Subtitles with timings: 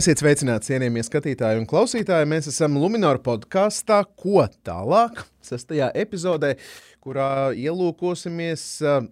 [0.00, 2.28] Esiet sveicināti, cienījamie skatītāji un klausītāji.
[2.30, 6.54] Mēs esam Lunčija podkāstā, ko tālāk, sestajā epizodē,
[7.00, 8.62] kurā ielūkosimies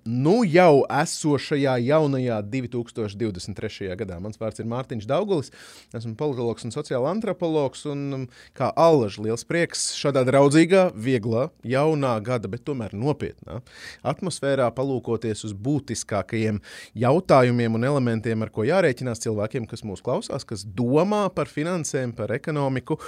[0.05, 3.89] nu jau esošajā jaunajā 2023.
[3.97, 4.19] gadā.
[4.21, 5.49] Mans vārds ir Mārtiņš Daugulis,
[5.97, 7.87] esmu politologs un sociāla antropologs.
[7.89, 8.27] Un,
[8.57, 13.63] kā allaž, liels prieks šādā draudzīgā, vieglā, jaunā gada, bet tomēr nopietnā
[14.07, 16.61] atmosfērā palūkoties uz būtiskākajiem
[16.99, 22.35] jautājumiem un elementiem, ar ko jārēķinās cilvēkiem, kas mūs klausās, kas domā par finansēm, par
[22.37, 22.99] ekonomiku.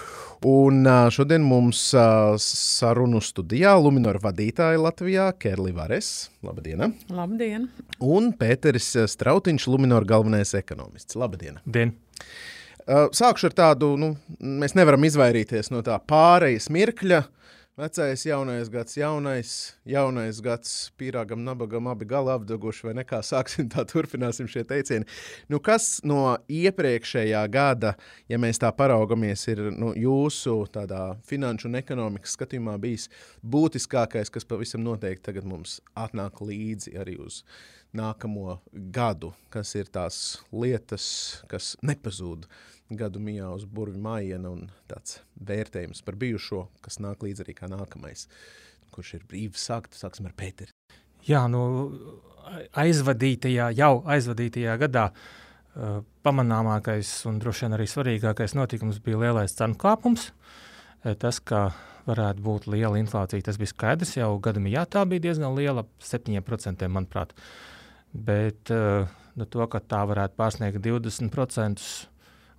[0.49, 1.91] Un šodien mums
[2.41, 6.31] sarunu studijā Luminor vadītāja vadītāja Latvijā Kerli Vares.
[6.43, 6.95] Labdien!
[7.11, 7.69] Labdien!
[8.01, 11.17] Un Pēteris Strautiņš, Luminor galvenais ekonomists.
[11.17, 11.59] Labdien!
[11.67, 11.93] Dien.
[12.87, 17.19] Uh, sākšu ar tādu, nu, mēs nevaram izvairīties no tā pārejas mirkļa.
[17.19, 17.40] Uh,
[17.81, 19.51] Vecais, jaunais gads, jaunais,
[19.89, 25.07] jaunais gads, pīrāgam, nabagam, abi gala apdeguši, vai nekā sāksim tā, turpināsim šie teicieni.
[25.49, 27.95] Nu, kas no iepriekšējā gada,
[28.29, 30.59] ja mēs tā paraugamies, ir nu, jūsu
[31.31, 33.09] finanšu un ekonomikas skatījumā bijis
[33.41, 37.47] būtiskākais, kas pavisam noteikti tagad mums atnāk līdzi arī uz
[37.97, 38.59] nākamo
[38.93, 41.07] gadu, kas ir tās lietas,
[41.49, 42.45] kas nepazūd
[42.99, 47.71] gadu mijā uz burvju mājiņa un tāds vērtējums par bijušo, kas nāk līdzi arī kā
[47.71, 48.27] nākamais.
[48.91, 50.75] Kurš ir brīvs sākt, sāksim ar Pēteri.
[51.29, 51.61] Jā, nu,
[52.81, 59.79] aizvadītajā, jau aizvadītajā gadā uh, pamanāmākais un droši vien arī svarīgākais notikums bija lielais cenu
[59.81, 60.31] kāpums.
[61.05, 61.71] Uh, tas, ka
[62.09, 64.87] varētu būt liela inflācija, tas bija skaidrs jau gada mijā.
[64.89, 67.35] Tā bija diezgan liela, 7% manuprāt.
[68.11, 71.85] Bet uh, nu, to, ka tā varētu pārsniegt 20%,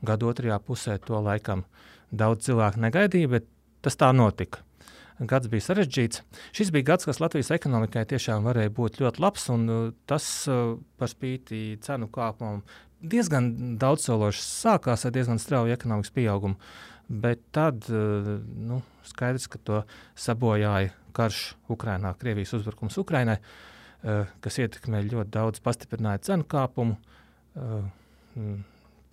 [0.06, 1.66] gada otrajā pusē to laikam
[2.12, 3.48] daudz cilvēku negaidīja, bet
[3.86, 4.62] tas tā notika.
[5.22, 6.24] Gads bija sarežģīts.
[6.58, 10.80] Šis bija gads, kas Latvijas ekonomikai tiešām varēja būt ļoti labs, un uh, tas uh,
[10.98, 12.64] par spīti cenu kāpumam
[13.02, 16.58] diezgan daudzsološi sākās ar diezgan strauju ekonomikas pieaugumu.
[17.22, 19.84] Bet tad uh, nu, skaidrs, ka to
[20.18, 23.42] sabojāja karš Ukrajinā, Krievijas uzbrukums Ukrajinai,
[24.42, 26.96] kas ietekmēja ļoti daudz, pastiprināja cenu kāpumu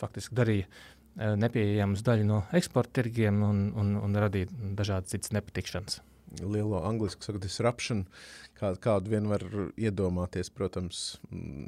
[0.00, 6.00] faktiski darīja e, nepieejamas daļu no eksporta tirgiem un, un, un radīja dažādas citas nepatikšanas.
[6.44, 8.04] Lielo angļuiski saka, disruption,
[8.60, 9.44] kā, kādu vien var
[9.80, 11.04] iedomāties, protams,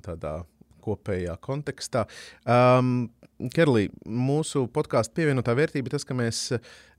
[0.04, 0.42] tādā
[0.84, 2.06] kopējā kontekstā.
[2.44, 3.10] Um,
[3.54, 6.41] Kerlī, mūsu podkāstu pievienotā vērtība ir tas, ka mēs,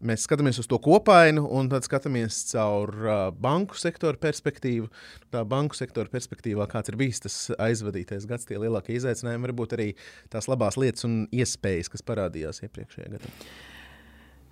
[0.01, 4.89] mēs skatāmies uz to kopainu un tad skatāmies caur uh, banku sektoru perspektīvu.
[5.33, 9.91] Tā banku sektora perspektīvā, kāds ir bijis tas aizvadītais gads, tie lielākie izaicinājumi, varbūt arī
[10.33, 13.35] tās labās lietas un iespējas, kas parādījās iepriekšējā gadā.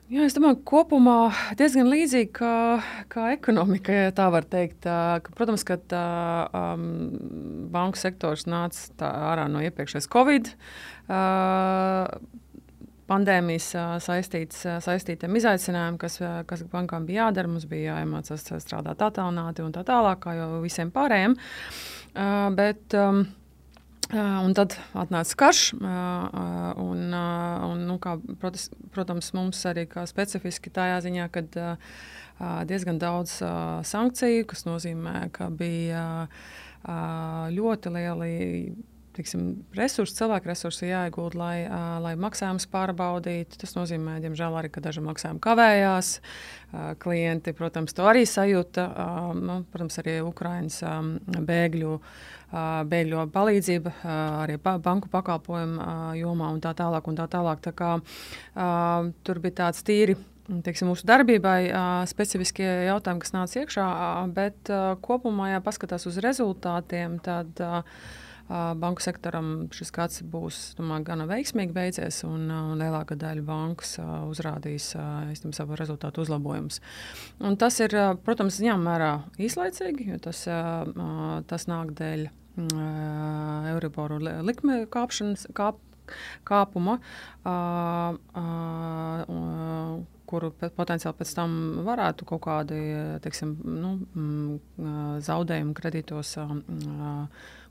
[0.10, 1.16] Jā, es domāju, ka kopumā
[1.60, 2.54] diezgan līdzīgi kā,
[3.14, 4.82] kā ekonomika, ja tā var teikt.
[4.82, 6.06] Ka, protams, ka tā,
[6.50, 6.88] um,
[7.70, 10.50] banku sektors nāca ārā no iepriekšējās Covid.
[11.06, 12.10] Uh,
[13.10, 13.70] pandēmijas
[14.02, 16.18] saistīts, saistītiem izaicinājumiem, kas,
[16.50, 17.54] kas bankām bija jādara.
[17.54, 21.38] Mums bija jāiemācās strādāt attālināti un tā tālāk, kā jau visiem pārējiem.
[22.16, 23.28] Uh, bet, um,
[24.10, 28.16] Un tad atnāca karš, un, un nu, kā,
[28.96, 31.44] protams, mums arī specifiski tādā ziņā, ka
[32.66, 33.36] diezgan daudz
[33.86, 36.26] sankciju, kas nozīmē, ka bija
[37.54, 38.34] ļoti lieli
[39.20, 39.44] tiksim,
[39.78, 43.60] resursi, cilvēku resursi jāiegūt, lai, uh, lai maksājumus pārbaudītu.
[43.60, 46.16] Tas nozīmē, diemžēl, arī, ka daži maksājumi kavējās.
[46.70, 48.88] Uh, klienti, protams, to arī sajūta.
[48.90, 51.12] Uh, nu, protams, arī Ukraiņas um,
[51.50, 57.12] bēgļu, uh, bēgļu palīdzība, uh, arī pa, banku pakalpojumu uh, jomā un tā tālāk.
[57.12, 57.62] Un tā tālāk.
[57.66, 60.18] Tā kā, uh, tur bija tāds tīri
[60.66, 66.08] teiksim, mūsu darbībai uh, specifiskie jautājumi, kas nāca iekšā, uh, bet uh, kopumā, ja paskatās
[66.10, 68.02] uz rezultātiem, tad uh,
[68.50, 74.92] banku sektoram šis gads būs domāju, gana veiksmīgi beidzies, un, un lielākā daļa bankas uzrādīs
[75.34, 76.82] esam, savu rezultātu uzlabojumus.
[77.46, 77.94] Un tas ir,
[78.26, 80.46] protams, ņem vērā īslaicīgi, jo tas,
[81.52, 82.30] tas nāk dēļ
[83.70, 85.78] Euriboru likme kāpšanas, kāp,
[86.48, 86.98] kāpuma.
[87.46, 91.54] Uh, uh, kuru potenciāli pēc tam
[91.88, 92.78] varētu kaut kādi
[93.24, 93.94] teiksim, nu,
[95.26, 96.52] zaudējumi kredītos uh,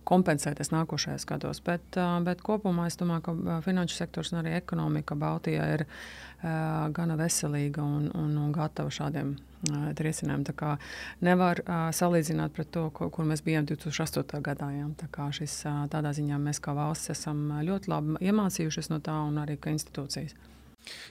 [0.09, 1.61] kompensēties nākošajos gados.
[1.65, 5.85] Bet, bet kopumā es domāju, ka finanšu sektors un arī ekonomika Baltijā ir
[6.95, 9.35] gana veselīga un, un, un gatava šādiem
[9.99, 10.45] risinājumiem.
[10.47, 10.75] Tā kā
[11.27, 11.61] nevar
[11.97, 14.39] salīdzināt pret to, ko, kur mēs bijām 2008.
[14.47, 14.71] gadā.
[14.77, 14.87] Ja?
[15.01, 15.61] Tā kā šis,
[15.93, 20.37] tādā ziņā mēs kā valsts esam ļoti labi iemācījušies no tā un arī institūcijas.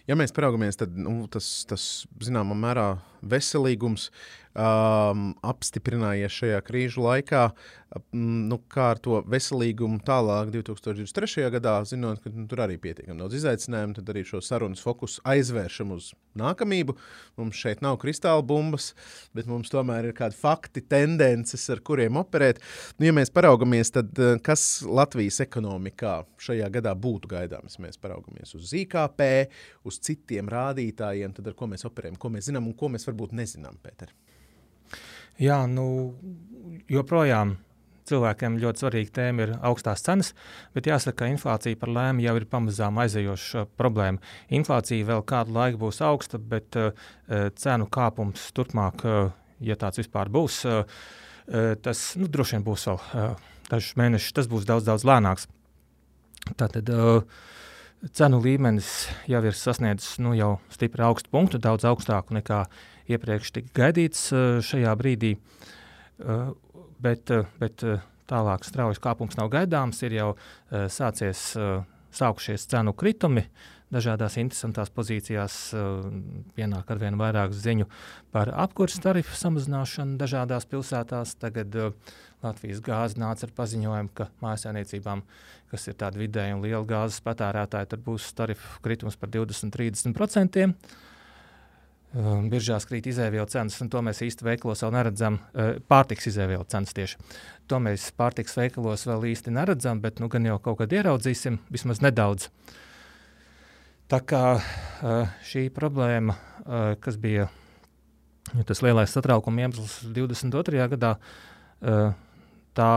[0.08, 2.88] Ja mēs paraugamies, tad nu, tas, tas zināmā mērā
[3.22, 4.10] veselīgums
[4.58, 7.50] um, apstiprinājies šajā krīžu laikā.
[7.96, 11.46] Um, nu, kā ar to veselīgumu tālāk, 2023.
[11.54, 15.94] gadā, zinot, ka nu, tur arī pietiekami daudz izaicinājumu, tad arī šo sarunas fokusu aizvēršam
[15.96, 16.98] uz nākamību.
[17.40, 18.90] Mums šeit nav kristāla bumbas,
[19.38, 22.60] bet mums tomēr ir kādi fakti, tendences, ar kuriem operēt.
[23.00, 27.80] Nu, ja mēs paraugamies, tad uh, kas Latvijas ekonomikā šajā gadā būtu gaidāms?
[27.84, 29.24] Mēs paraugamies uz IKP,
[29.88, 33.36] uz citiem rādītājiem, tad ar ko mēs operējam, ko mēs zinām un ko mēs varbūt
[33.38, 34.14] nezinām, Pēter.
[35.42, 36.16] Jā, nu,
[36.90, 37.58] joprojām
[38.08, 40.32] cilvēkiem ļoti svarīga tēma ir augstās cenas,
[40.76, 44.22] bet jāsaka, ka inflācija par lēmu jau ir pamazām aizejoša problēma.
[44.54, 46.94] Inflācija vēl kādu laiku būs augsta, bet uh,
[47.60, 51.04] cenu kāpums turpmāk, uh, ja tāds vispār būs, uh,
[51.84, 55.48] tas nu, droši vien būs vēl uh, dažus mēnešus, tas būs daudz, daudz lēnāks.
[56.56, 57.22] Tātad uh,
[58.16, 58.92] cenu līmenis
[59.28, 62.66] jau ir sasniedzis nu, jau stipri augstu punktu, daudz augstāku nekā
[63.12, 65.36] iepriekš tika gaidīts eh, šajā brīdī.
[65.38, 66.52] Eh,
[67.04, 67.86] bet, eh, bet
[68.28, 70.32] tālāk straujas kāpums nav gaidāms, ir jau
[70.92, 71.54] sācies
[72.12, 73.46] sākušies cenu kritumi.
[73.88, 75.54] Dažādās interesantās pozīcijās
[76.58, 77.88] pienāk ar vien vairāk ziņu
[78.36, 81.38] par apkurses tarifu samazināšanu dažādās pilsētās.
[81.40, 81.72] Tagad
[82.44, 85.24] Latvijas gāze nāca ar paziņojumu, ka mājasēmniecībām,
[85.72, 90.68] kas ir tādi vidēji un lieli gāzes patērētāji, tur būs tarifu kritums par 20-30%.
[92.16, 95.42] Um, biržās krīt izēvielu cenas, un to mēs īsti veikalos vēl neredzam.
[95.52, 97.18] Uh, pārtiks izēvielu cenas tieši.
[97.68, 102.00] To mēs pārtiks veikalos vēl īsti neredzam, bet nu, gan jau kaut kad ieraudzīsim, vismaz
[102.06, 102.48] nedaudz.
[104.08, 107.50] Tā kā uh, šī problēma, uh, kas bija
[108.64, 110.86] tas lielais satraukuma iemesls 22.
[110.94, 111.18] gadā,
[112.78, 112.92] tā,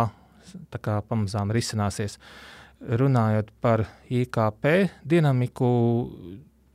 [0.71, 2.21] tā kā pamazām risināsies.
[2.79, 4.69] Runājot par IKP
[5.03, 5.73] dinamiku,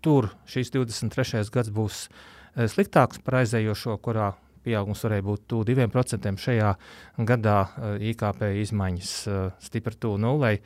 [0.05, 1.43] tur šīs 23.
[1.53, 4.33] gads būs eh, sliktāks par aizējošo, kurā
[4.65, 6.33] pieaugums varēja būt tuvu 2%.
[6.45, 6.73] Šajā
[7.25, 10.59] gadā eh, IKP izmaiņas eh, stipri tuvu nulei.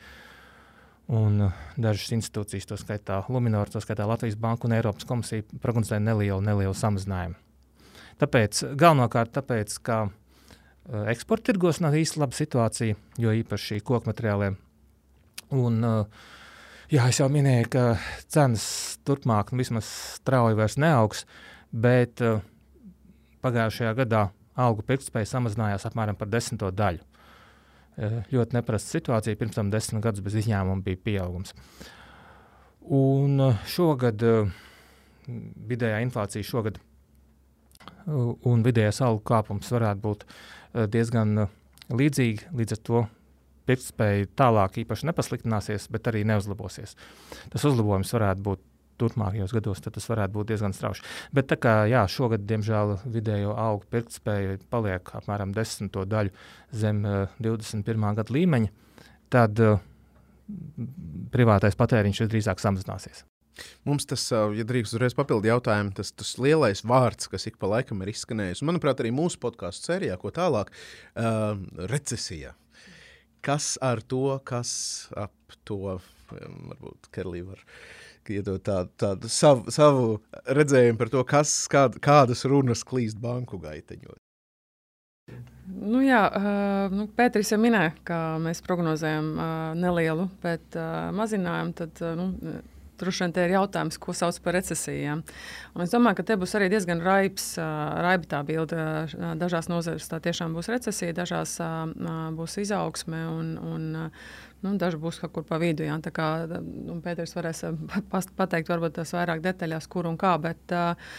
[1.10, 6.38] Un dažas institūcijas, to skaitā Lunčija, to skaitā Latvijas Banka un Eiropas komisija, prognozē nelielu,
[6.46, 7.34] nelielu samazinājumu.
[8.20, 9.96] Tāpēc, galvenokārt tāpēc, ka
[11.10, 14.54] eksporta tirgos nav īsti laba situācija, jo īpaši koku materiāliem.
[15.56, 16.30] Un, uh,
[16.90, 17.82] Jā, es jau minēju, ka
[18.34, 18.64] cenas
[19.06, 21.20] turpmāk nu, vismaz strauji vairs neaugs,
[21.70, 22.40] bet uh,
[23.46, 24.24] pagājušajā gadā
[24.58, 27.04] algu pirktspēja samazinājās apmēram par desmito daļu.
[27.94, 29.38] Uh, ļoti neparasta situācija.
[29.38, 31.54] Pirms tam desmit gadus bez izņēmuma bija pieaugums.
[32.82, 34.50] Un uh, šogad uh,
[35.70, 36.82] vidējā inflācija šogad
[38.10, 40.26] un vidējais algu kāpums varētu būt
[40.90, 41.44] diezgan
[41.94, 42.50] līdzīgi.
[42.58, 43.06] Līdz ar to
[43.70, 46.96] pirktspēja tālāk īpaši nepasliktināsies, bet arī neuzlabosies.
[47.54, 48.66] Tas uzlabojums varētu būt
[49.00, 51.04] turpmākajos gados, tad tas varētu būt diezgan strauji.
[51.36, 56.34] Bet tā kā jā, šogad, diemžēl, vidējo augu pirktspēja paliek apmēram desmito daļu
[56.82, 58.06] zem uh, eh, 21.
[58.20, 58.72] gada līmeņa,
[59.32, 59.80] tad uh,
[61.32, 63.24] privātais patēriņš visdrīzāk samazināsies.
[63.88, 67.70] Mums tas, eh, ja drīkst uzreiz papildu jautājumu, tas, tas lielais vārds, kas ik pa
[67.72, 70.72] laikam ir izskanējis, manuprāt, arī mūsu podkāstu sērijā, ko tālāk,
[71.16, 71.56] uh,
[71.90, 72.54] recesija
[73.44, 74.72] kas ar to, kas
[75.18, 75.98] ap to,
[76.30, 77.62] varbūt Kerlī var
[78.30, 80.04] iedot tādu, tādu savu, savu
[80.46, 84.20] redzējumu par to, kas, kād, kādas runas klīst banku gaiteņos.
[85.70, 91.74] Nu jā, uh, nu, Pēters jau minēja, ka mēs prognozējam uh, nelielu, bet uh, mazinājumu.
[91.78, 92.56] Tad, nu,
[93.00, 95.22] Droši vien te ir jautājums, ko sauc par recesijām.
[95.74, 98.84] Un es domāju, ka te būs arī diezgan raibs, raiba tā bilde.
[99.40, 101.56] Dažās nozarēs tā tiešām būs recesija, dažās
[102.36, 103.86] būs izaugsme un, un
[104.64, 105.86] nu, daži būs kaut kur pa vidu.
[105.86, 105.96] Jā.
[106.04, 107.64] Tā kā nu, Pēters varēs
[108.38, 110.34] pateikt, varbūt tas vairāk detaļās, kur un kā.
[110.42, 111.16] Bet uh,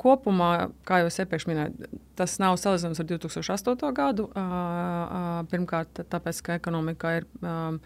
[0.00, 0.52] kopumā,
[0.86, 1.90] kā jau es iepriekš minēju,
[2.20, 3.92] tas nav salīdzināms ar 2008.
[3.98, 4.30] gadu.
[4.30, 7.30] Uh, uh, pirmkārt, tāpēc, ka ekonomika ir.
[7.42, 7.78] Uh,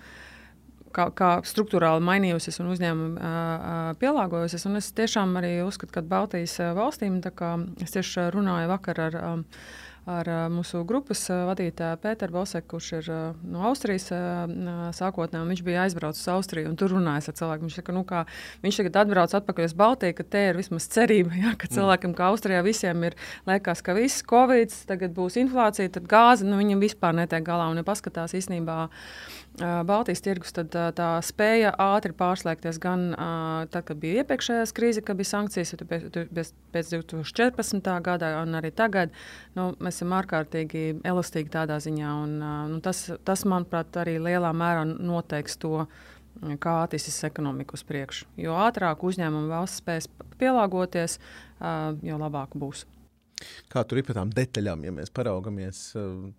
[0.94, 4.68] kā, kā struktūrāli mainījusies un uzņēmumi uh, pielāgojusies.
[4.70, 7.20] Un es tiešām arī uzskatu, ka Baltijas valstīm,
[7.82, 9.24] es tieši runāju vakar ar.
[10.04, 13.06] Ar mūsu grupas vadītāju Pēteru Boseku, kurš ir
[13.48, 14.10] no Austrijas
[14.98, 15.48] sākotnēji.
[15.48, 17.70] Viņš bija aizbraucis uz Austriju un tur runājis ar cilvēkiem.
[17.70, 18.20] Viņš, saka, nu, kā,
[18.60, 21.76] viņš tagad atbrauc atpakaļ uz Baltiju, ka te ir vismaz cerība, ja, ka mm.
[21.78, 23.16] cilvēkiem, kā Austrijā, visiem ir
[23.48, 27.80] liekas, ka viss Covid, tagad būs inflācija, tad gāze, nu, viņam vispār netiek galā un
[27.80, 28.82] ja paskatās īstenībā.
[29.54, 33.12] Baltijas tirgus tad, tā spēja ātri pārslēgties gan
[33.70, 37.92] tad, kad bija iepriekšējās krīze, kad bija sankcijas, pēc, pēc 2014.
[38.02, 39.14] gada, un arī tagad.
[39.54, 42.34] Nu, mēs esam ārkārtīgi elastīgi tādā ziņā, un
[42.72, 45.86] nu, tas, tas, manuprāt, arī lielā mērā noteiks to,
[46.58, 48.26] kā attīstīs ekonomika uz priekšu.
[48.42, 51.20] Jo ātrāk uzņēmumi valsts spēs pielāgoties,
[52.02, 52.88] jo labāk būs.
[53.70, 55.92] Kā tur ir par tām detaļām, ja mēs paraugamies?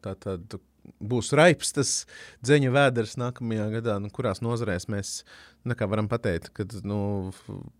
[0.03, 0.59] Tā tad
[0.99, 1.91] būs raips tas
[2.45, 5.15] dzeņu vēders nākamajā gadā, nu, kurās nozarēs mēs
[5.65, 7.31] varam pateikt, ka nu,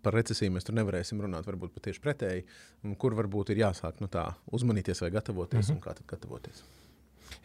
[0.05, 1.45] par recesiju mēs tur nevarēsim runāt.
[1.45, 2.45] Varbūt pat tieši pretēji,
[3.01, 5.77] kur varbūt ir jāsāk nu, tā, uzmanīties vai gatavoties, mm -hmm.
[5.77, 6.63] un kā tad gatavoties.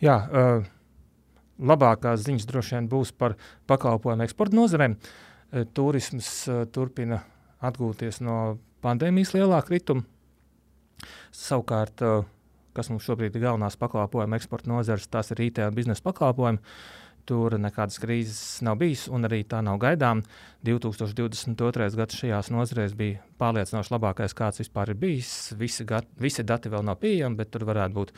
[0.00, 0.64] Jā, uh,
[1.58, 3.36] labākās ziņas droši vien būs par
[3.66, 4.96] pakalpojumu eksporta nozarēm.
[4.96, 7.20] Uh, turisms uh, turpina
[7.60, 10.02] atgūties no pandēmijas lielā krituma.
[11.32, 12.24] Savukārt, uh,
[12.76, 16.60] kas mums šobrīd ir galvenās pakalpojumu eksporta nozares, tās ir IT un biznesa pakalpojumi.
[17.28, 20.22] Tur nekādas krīzes nav bijis, un arī tā nav gaidām.
[20.66, 21.90] 2022.
[21.98, 25.52] gads šajās nozarēs bija pārliecinoši labākais, kāds vispār ir bijis.
[25.60, 28.14] Visi, gat, visi dati vēl nav pieejami, bet tur varētu būt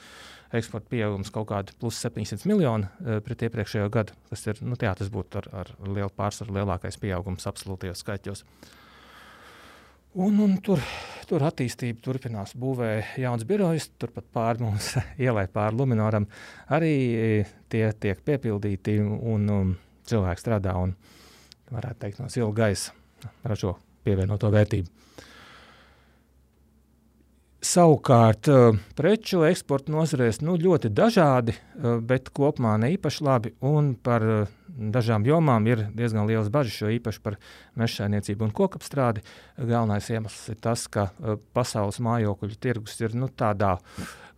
[0.57, 4.95] eksporta pieaugums kaut kāda plus 700 miljoni uh, pret iepriekšējo gadu, kas ir, nu, jā,
[4.97, 8.47] tas būtu ar, ar lielu pārsvaru lielākais pieaugums absolūtajos skaitļos.
[8.47, 8.82] Uh,
[10.13, 10.81] Un, un tur,
[11.25, 12.53] tur attīstība turpinās.
[12.61, 14.91] Būvēja jauns birojs, turpat pāri mums
[15.25, 16.27] ielai pāri Luminoram.
[16.69, 16.93] Arī
[17.73, 19.71] tie tiek piepildīti un, un um,
[20.09, 20.93] cilvēki strādā un,
[21.73, 22.93] varētu teikt, no silta gaisa
[23.47, 25.03] ražo pievienoto vērtību.
[27.63, 33.53] Savukārt, eh, preču eksporta nozarēs nu, ļoti dažādi, eh, bet kopumā ne īpaši labi.
[34.03, 37.39] Par eh, dažām jomām ir diezgan liels bažas, jo īpaši par
[37.81, 39.25] mežsainiecību un kokapstrādi.
[39.59, 41.11] Galvenais iemesls ir tas, ka
[41.57, 43.77] pasaules mājokļu tirgus ir nu, tādā,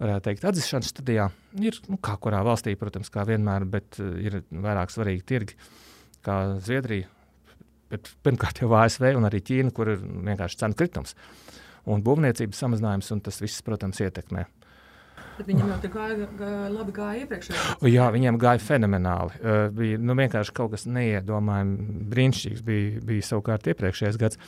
[0.03, 1.31] varētu teikt, atzīšanas stadijā.
[1.63, 5.59] Ir nu, kā kurā valstī, protams, kā vienmēr, bet ir vairāk svarīgi tirgi,
[6.25, 7.11] kā Zviedrija,
[7.93, 11.15] bet pirmkārt jau ASV un arī Ķīna, kur ir vienkārši cenu kritums.
[11.15, 11.55] Uh,
[11.91, 14.47] un būvniecības samazinājums, un tas viss, protams, ietekmē.
[15.35, 17.67] Bet viņam jau gāja, gāja labi gāja iepriekšējā.
[17.91, 19.41] Jā, viņiem gāja fenomenāli.
[19.41, 22.65] Uh, bija nu, vienkārši kaut kas neiedomājami brīnišķīgs.
[22.67, 24.41] Bija, bija savukārt iepriekšējais gads.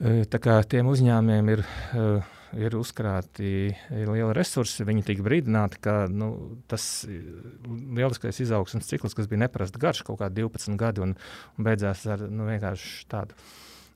[0.00, 1.64] Uh, tā kā tiem uzņēmumiem ir.
[1.92, 4.82] Uh, ir uzkrāti lieli resursi.
[4.86, 6.30] Viņi tika brīdināti, ka nu,
[6.70, 12.02] tas lieliskais izaugsmes cikls, kas bija neparasti garš, kaut kādi 12 gadi, un, un beidzās
[12.10, 13.38] ar nu, vienkārši tādu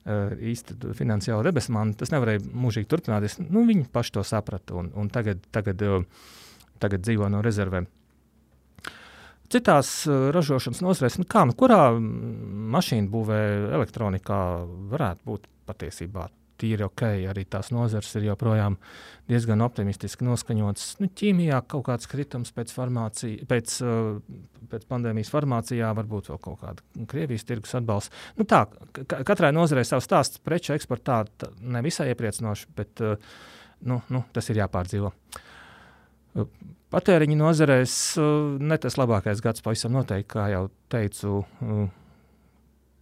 [0.05, 1.95] īsti finansiāli debesmāni.
[1.97, 3.39] Tas nevarēja mūžīgi turpināties.
[3.41, 6.31] Nu, viņi paši to saprata un, un tagad, tagad, eh,
[6.83, 7.87] tagad dzīvo no rezervēm.
[9.45, 13.41] Citās uh, ražošanas nozarēs, nu kā, nu kurā mašīnu būvē
[13.77, 14.39] elektronikā
[14.89, 16.25] varētu būt patiesībā
[16.59, 17.03] tīri ok.
[17.31, 18.77] Arī tās nozars ir joprojām
[19.29, 20.95] diezgan optimistiski noskaņotas.
[21.01, 22.73] Nu, ķīmijā kaut kāds kritums pēc,
[23.49, 24.19] pēc, uh,
[24.71, 28.13] pēc pandēmijas farmācijā, varbūt vēl kaut kāda Krievijas tirgus atbalsts.
[28.39, 28.65] Nu, tā,
[29.15, 31.23] katrai nozarei savs stāsts, preču eksportā
[31.61, 33.35] nevisai iepriecinoši, bet uh,
[33.89, 35.11] nu, nu, tas ir jāpārdzīvo.
[36.35, 36.49] Uh,
[36.93, 37.99] patēriņa nozarēs
[38.61, 41.41] ne tas labākais gads, pavisam noteikti, kā jau teicu,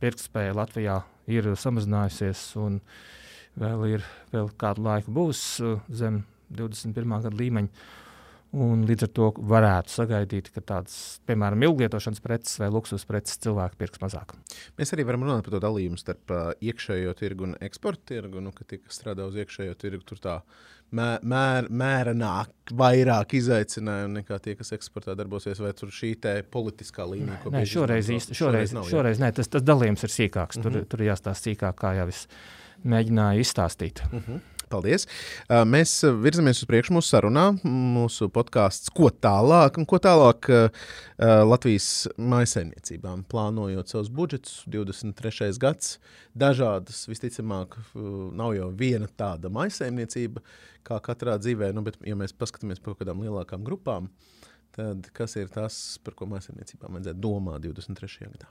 [0.02, 0.96] pirktspēja Latvijā
[1.32, 2.48] ir samazinājusies.
[2.64, 3.20] Un, uh,
[3.60, 7.20] vēl ir vēl kādu laiku būs uh, zem 21.
[7.28, 7.86] gada līmeņa.
[8.54, 10.96] Un līdz ar to varētu sagaidīt, ka tādas,
[11.26, 14.36] piemēram, ilglietošanas preces vai luksus preces cilvēki pirks mazāk.
[14.78, 18.44] Mēs arī varam runāt par to dalījumu starp uh, iekšējo tirgu un eksporta tirgu.
[18.46, 20.38] Nu, ka tie, kas strādā uz iekšējo tirgu, tur tā
[20.94, 25.58] mē, mēr, mērenāk, vairāk izaicinājumu nekā tie, kas eksportā darbosies.
[25.64, 26.14] Vai tur šī
[26.54, 30.14] politiskā līnija, ko mēs šoreiz, īsti, šoreiz, šoreiz, nav, šoreiz nē, tas, tas dalījums ir
[30.14, 30.62] sīkāks.
[30.62, 30.92] Tur, mm -hmm.
[30.94, 32.28] tur jāstāsta sīkāk, kā jau es
[32.84, 34.04] mēģināju izstāstīt.
[34.10, 34.26] Uh mhm.
[34.32, 34.50] -huh.
[34.74, 35.06] Paldies!
[35.70, 35.92] Mēs
[36.24, 40.50] virzamies uz priekšu mūsu sarunā, mūsu podkāsts, ko tālāk, un ko tālāk
[41.20, 45.52] Latvijas maisaimniecībām, plānojot savus budžetus, 23.
[45.62, 46.00] gads.
[46.34, 47.78] Dažādas, visticamāk,
[48.40, 50.42] nav jau viena tāda maisaimniecība,
[50.88, 54.10] kā katrā dzīvē, nu, bet, ja mēs paskatāmies par kaut kādām lielākām grupām,
[54.74, 58.32] tad kas ir tas, par ko maisaimniecībām vajadzētu domāt 23.
[58.34, 58.50] gadā?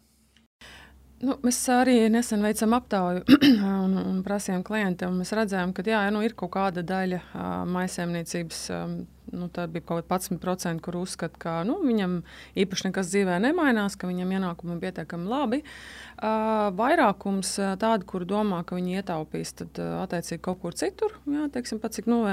[1.23, 3.23] Nu, mēs arī nesen veicām aptauju
[3.85, 5.21] un, un prasījām klientiem.
[5.23, 8.63] Mēs redzējām, ka jā, nu, ir kaut kāda daļa uh, maisaimniecības.
[8.75, 8.97] Um,
[9.31, 12.17] nu, tad bija kaut kāda 11%, kur uzskata, ka nu, viņam
[12.59, 15.61] īpaši nekas dzīvē nemainās, ka viņam ienākumi ir pietiekami labi.
[15.63, 21.15] Uh, vairākums tādu, kur domā, ka viņi ietaupīs, tad uh, attiecīgi kaut kur citur.
[21.31, 22.25] Jā, teiksim, pat cik nu,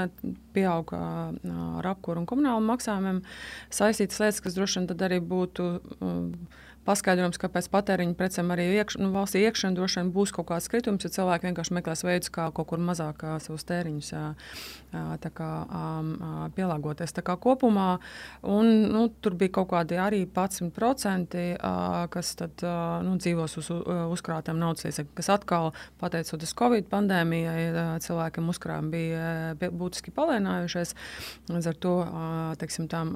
[0.56, 3.22] pieauga uh, ar apkuru un komunālu maksājumiem
[3.70, 5.70] saistītas lietas, kas droši vien arī būtu.
[6.00, 10.48] Uh, paskaidrojums, ka pēc patēriņa precēm arī iekš, nu, valstī iekšēnē droši vien būs kaut
[10.50, 14.12] kāds kritums, ja cilvēki vienkārši meklēs veidus, kā kaut kur mazāk savus tēriņus
[15.36, 15.50] kā,
[16.56, 17.14] pielāgoties.
[17.16, 17.88] Tā kā kopumā
[18.42, 22.64] un, nu, tur bija kaut kādi arī 11%, uh, kas tad,
[23.06, 23.70] nu, dzīvos uz
[24.16, 25.70] uzkrātām naudas līdzekļiem, kas atkal,
[26.00, 30.94] pateicoties Covid pandēmijai, cilvēkiem uzkrājumi bija būtiski palēnājušies.
[31.50, 31.94] Līdz ar to
[32.60, 33.14] teiksim, tām,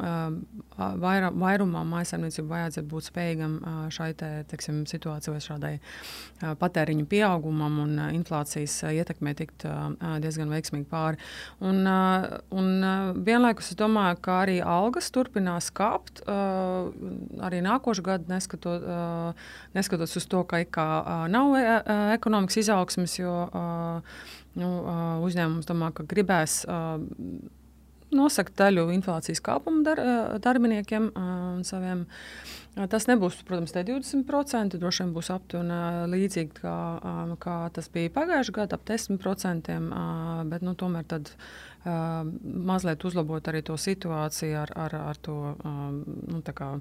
[0.76, 3.53] vaira, vairumā maisaimniecību vajadzētu būt spējīgam
[3.94, 5.72] šai te, teiksim, situācijai, šādai
[6.60, 9.66] patēriņu pieaugumam un inflācijas ietekmē tikt
[10.24, 11.20] diezgan veiksmīgi pāri.
[11.64, 11.84] Un,
[12.54, 12.70] un
[13.26, 18.86] vienlaikus es domāju, ka arī algas turpinās kāpt arī nākošu gadu, neskatot,
[19.76, 20.88] neskatoties uz to, ka kā
[21.32, 21.54] nav
[22.14, 23.34] ekonomikas izaugsmes, jo
[24.58, 24.70] nu,
[25.26, 26.62] uzņēmums domā, ka gribēs
[28.14, 30.02] nosakt daļu inflācijas kāpuma dar,
[30.42, 32.06] darbiniekiem un saviem.
[32.74, 34.78] Tas nebūs, protams, tie 20%.
[34.82, 36.78] Droši vien būs aptuveni līdzīgi, kā,
[37.42, 39.76] kā tas bija pagājušajā gadā, ap 10%.
[40.50, 41.30] Bet nu, tomēr tad,
[41.84, 46.72] mazliet uzlabot arī to situāciju ar, ar, ar to nu, kā,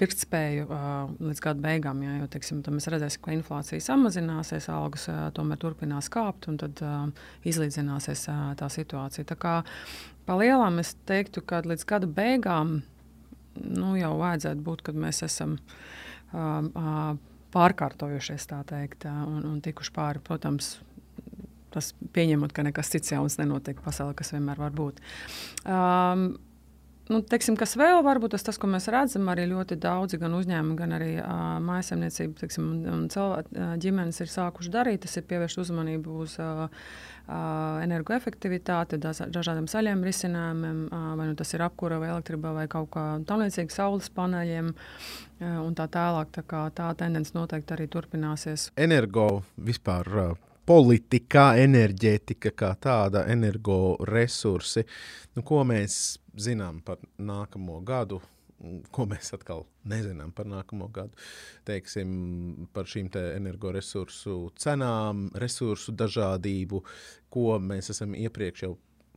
[0.00, 0.80] pirktspēju
[1.20, 2.00] līdz gada beigām.
[2.06, 6.80] Jā, jo teiksim, mēs redzēsim, ka inflācija samazināsies, algas tomēr turpinās kāpt un tad
[7.52, 8.24] izlīdzināsies
[8.56, 9.28] tā situācija.
[9.28, 9.58] Tā kā,
[10.22, 12.76] Pa lielām es teiktu, ka līdz gada beigām
[13.60, 17.02] nu, jau vajadzētu būt, kad mēs esam uh, uh,
[17.52, 20.22] pārkārtojušies tā teikt, uh, un, un tikuši pāri.
[20.24, 20.76] Protams,
[21.72, 25.04] tas pieņemot, ka nekas cits jauns nenotiek pasaulē, kas vienmēr var būt.
[25.66, 26.32] Um,
[27.10, 30.36] Nu, teiksim, kas vēl var būt tas, tas, ko mēs redzam, arī ļoti daudzi gan
[30.38, 35.02] uzņēmumi, gan arī uh, mājasemniecība teiksim, un, un cilvēki, uh, ģimenes ir sākuši darīt.
[35.02, 36.68] Tas ir pievērst uzmanību uz uh,
[37.28, 43.74] energoefektivitāti, dažādiem zaļiem risinājumiem, vai nu tas ir apkūra vai elektrība vai kaut kā tamlīdzīga,
[43.74, 44.72] saules paneļiem
[45.42, 46.32] un tā tālāk.
[46.34, 48.70] Tā, kā, tā tendence noteikti arī turpināsies.
[48.76, 50.34] Energo vispār.
[50.66, 54.84] Politikā, enerģētika kā tāda, energoresursi.
[55.34, 58.20] Nu, ko mēs zinām par nākamo gadu?
[58.94, 61.18] Ko mēs atkal nezinām par nākamo gadu.
[61.68, 66.82] Teiksim, par šīm te energoresursu cenām, resursu dažādību,
[67.32, 68.74] ko mēs esam iepriekš jau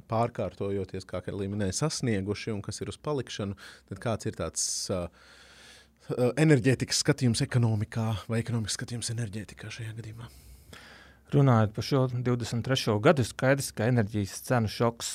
[0.09, 3.57] pārkārtojoties, kā arī minēja, sasnieguši un kas ir uz palikšanu.
[3.89, 5.07] Tad kāds ir tāds uh,
[6.41, 10.29] enerģētikas skatījums ekonomikā vai ekonomikas skatījums enerģētikā šajā gadījumā?
[11.33, 12.99] Runājot par šo 23.
[13.01, 15.09] gadu, skaidrs, ka enerģijas cenu šoks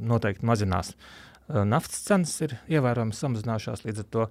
[0.00, 0.94] noteikti mazinās.
[0.96, 4.24] Uh, Naftas cenas ir ievērojami samazinājušās, līdz ar to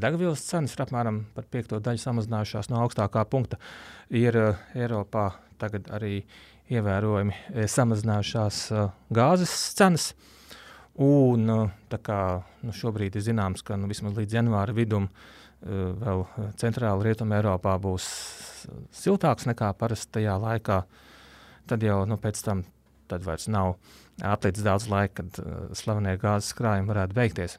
[0.00, 3.58] degvielas cenas ir apmēram par piekto daļu samazinājušās no augstākā punkta.
[4.08, 5.26] Ir uh, Eiropā
[5.60, 6.22] tagad arī
[6.72, 10.12] ievērojami samazinājušās uh, gāzes cenas.
[10.96, 12.20] Un, uh, kā,
[12.64, 15.10] nu, šobrīd ir zināms, ka nu, vismaz līdz janvāra vidum
[15.62, 16.24] vēl
[16.58, 18.06] centrāla rietuma Eiropā būs
[18.98, 20.80] siltāks nekā parasti tajā laikā.
[21.70, 22.64] Tad jau nu, pēc tam
[23.12, 23.76] vairs nav
[24.20, 27.58] atlicis daudz laika, kad uh, slavenie gāzes krājumi varētu beigties.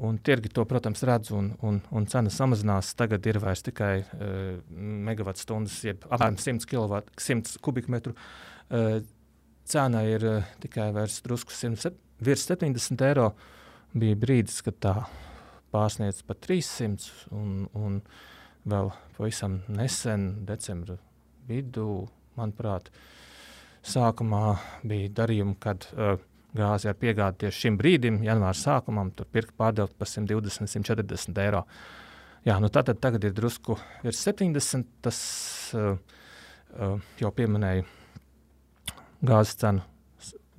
[0.00, 2.94] Un tirgi to, protams, redz, un, un, un cena samazinās.
[2.96, 8.14] Tagad ir vairs tikai uh, megawatu stundas, jeb apmēram 100, kilovat, 100 kubikmetru.
[8.70, 9.00] Uh,
[9.68, 10.88] cena ir uh, tikai
[11.26, 11.92] drusku 100,
[12.24, 13.32] virs 70 eiro.
[13.90, 14.94] Bija brīdis, kad tā
[15.74, 18.00] pārsniedz pat 300, un, un
[18.70, 20.96] vēl pavisam nesen, decembra
[21.50, 22.06] vidū,
[22.38, 23.20] manuprāt, uh,
[23.80, 26.18] Sākumā bija darījumi, kad uh,
[26.56, 31.62] gāzi ar piegādi tieši šim brīdim, janvāra sākumam, tur pirkt pārdot par 120, 140 eiro.
[32.44, 34.84] Jā, nu tātad tagad ir drusku virs 70.
[35.04, 35.20] Tas
[35.76, 35.94] uh,
[36.76, 37.86] uh, jau pieminēja
[39.24, 39.84] gāzes cenu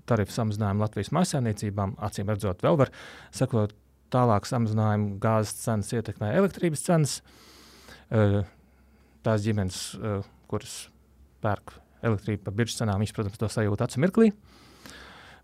[0.09, 1.95] tarifu samazinājumu Latvijas mājsaimniecībām.
[2.01, 2.91] Acīm redzot, vēl var
[3.35, 3.75] sekot
[4.13, 7.19] tālāk samazinājumu gāzes cenas ietekmē elektrības cenas.
[8.11, 8.41] Uh,
[9.25, 10.83] tās ģimenes, uh, kuras
[11.45, 14.31] pērk elektrību par biržas cenām, viņš, protams, to sajūt acu mirklī.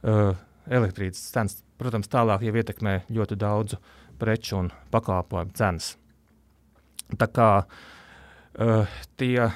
[0.05, 0.33] Uh,
[0.69, 3.79] elektrības cenas, protams, tālāk jau ietekmē ļoti daudzu
[4.21, 5.95] preču un pakalpojumu cenas.
[7.17, 9.47] Tā kā uh, tie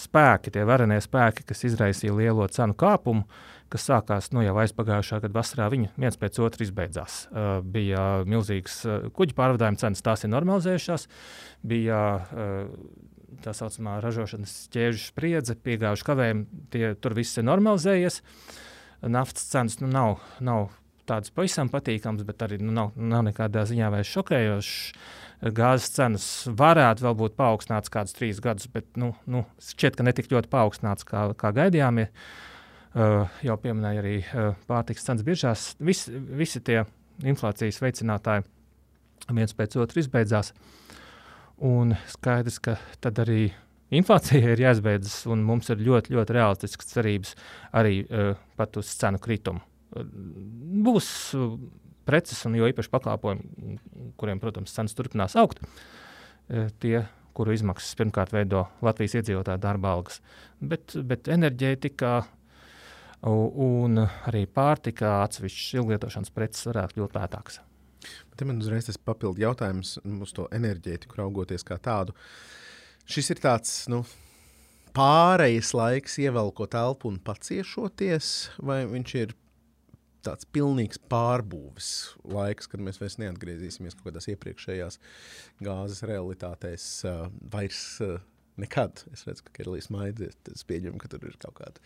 [0.00, 3.24] spēki, tie varenie spēki, kas izraisīja lielo cenu kāpumu,
[3.72, 7.24] kas sākās nu, jau aizpagājušā gada vasarā, viņi viens pēc otra izbeidzās.
[7.30, 11.08] Uh, bija milzīgas uh, kuģu pārvadājuma cenas, tās ir normalizējušās.
[11.66, 12.68] Bija uh,
[13.42, 18.20] tā saucamā ražošanas ķēžu spriedze, piegājuši kavējumi, tie tur viss ir normalizējies.
[19.10, 20.70] Naftas cenas nu, nav, nav
[21.08, 25.10] tādas pavisam patīkamas, bet arī nu, nav, nav nekādā ziņā vairs šokējošas.
[25.54, 30.30] Gāzes cenas varētu vēl būt paaugstināts kādus trīs gadus, bet nu, nu, šķiet, ka netik
[30.32, 32.00] ļoti paaugstināts, kā, kā gaidījām.
[32.94, 35.66] Uh, jau pieminēja arī uh, pārtikas cenas biržās.
[35.82, 36.84] Vis, visi tie
[37.26, 38.46] inflācijas veicinātāji
[39.34, 40.54] viens pēc otra izbeidzās.
[40.54, 40.83] Uh,
[41.62, 43.52] Un skaidrs, ka tad arī
[43.94, 47.34] inflācija ir jāizbeidzas, un mums ir ļoti, ļoti realistisks cerības
[47.76, 49.62] arī uh, pat uz cenu kritumu.
[49.94, 50.06] Uh,
[50.84, 51.52] būs uh,
[52.08, 53.76] preces, un jo īpaši pakalpojumi,
[54.20, 60.20] kuriem, protams, cenas turpinās augt, uh, tie, kuru izmaksas pirmkārt veido Latvijas iedzīvotāju darba algas,
[60.62, 62.16] bet, bet enerģētikā
[63.24, 67.62] un arī pārtikā atsevišķas ilglietošanas preces varētu kļūt lētākas.
[68.34, 72.14] Te man uzreiz tas papildu jautājums uz to enerģētiku, raugoties kā tādu.
[73.06, 74.00] Šis ir tāds nu,
[74.96, 78.30] pārejas laiks, ievelkot elpu un paciešoties,
[78.64, 79.34] vai viņš ir
[80.24, 81.88] tāds pilnīgs pārbūves
[82.32, 84.98] laiks, kad mēs vairs neatgriezīsimies kaut kādās iepriekšējās
[85.66, 86.86] gāzes realitātēs.
[87.10, 88.16] Uh, vairs uh,
[88.60, 89.04] nekad.
[89.12, 90.38] Es redzu, ka Kerlīs maidzies.
[90.54, 91.84] Es pieņemu, ka tur ir kaut kāda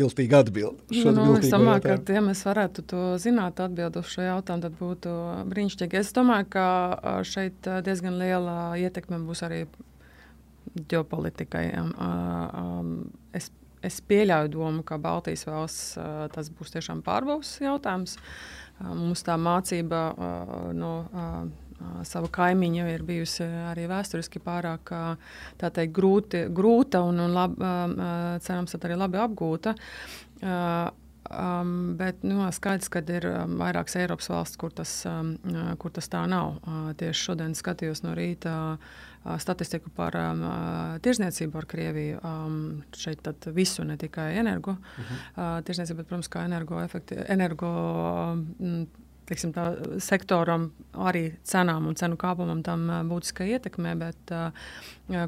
[0.00, 0.82] viltīga atbilde.
[0.90, 4.80] Nu, nu, es domāju, ka, ja mēs varētu to zināt, atbildēt uz šo jautājumu, tad
[4.80, 5.14] būtu
[5.52, 6.00] brīnišķīgi.
[6.00, 6.66] Es domāju, ka
[7.28, 9.64] šeit diezgan liela ietekme būs arī
[10.90, 11.64] ģeopolitikai.
[13.36, 13.50] Es
[13.86, 15.94] es pieļauju domu, ka Baltijas valsts
[16.34, 18.16] tas būs tiešām pārbaudas jautājums.
[18.80, 20.02] Mums tā mācība
[20.76, 20.92] no
[22.08, 24.92] sava kaimiņa ir bijusi arī vēsturiski pārāk
[25.60, 27.56] teikt, grūti, grūta un, un lab,
[28.44, 29.76] cerams, arī labi apgūta.
[31.30, 33.26] Um, bet nu, skaidrs, ka ir
[33.60, 35.36] vairākas Eiropas valsts, kur tas, um,
[35.78, 36.56] kur tas tā nav.
[36.64, 40.42] Uh, tieši šodien skatījos no rīta uh, statistiku par um,
[41.04, 42.22] tirzniecību ar Krieviju.
[42.26, 42.56] Um,
[42.98, 44.72] šeit visu, ne tikai energo.
[44.72, 45.20] Uh -huh.
[45.36, 47.70] uh, tirzniecība, bet, protams, kā energo, efekti, energo
[48.32, 48.86] um,
[49.30, 49.70] teiksim, tā,
[50.02, 53.94] sektoram, arī cenām un cenu kāpumam tam būtiska ietekme.
[54.00, 54.50] Bet uh,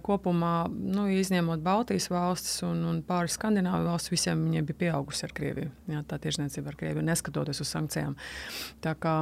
[0.04, 5.34] kopumā, nu, izņemot Baltijas valstis un, un pāris Skandināvu valstis, visiem viņiem bija pieaugusi ar
[5.36, 5.70] Krieviju.
[5.90, 8.16] Jā, tā tiešniecība ar Krieviju, neskatoties uz sankcijām.
[8.84, 9.14] Tā kā,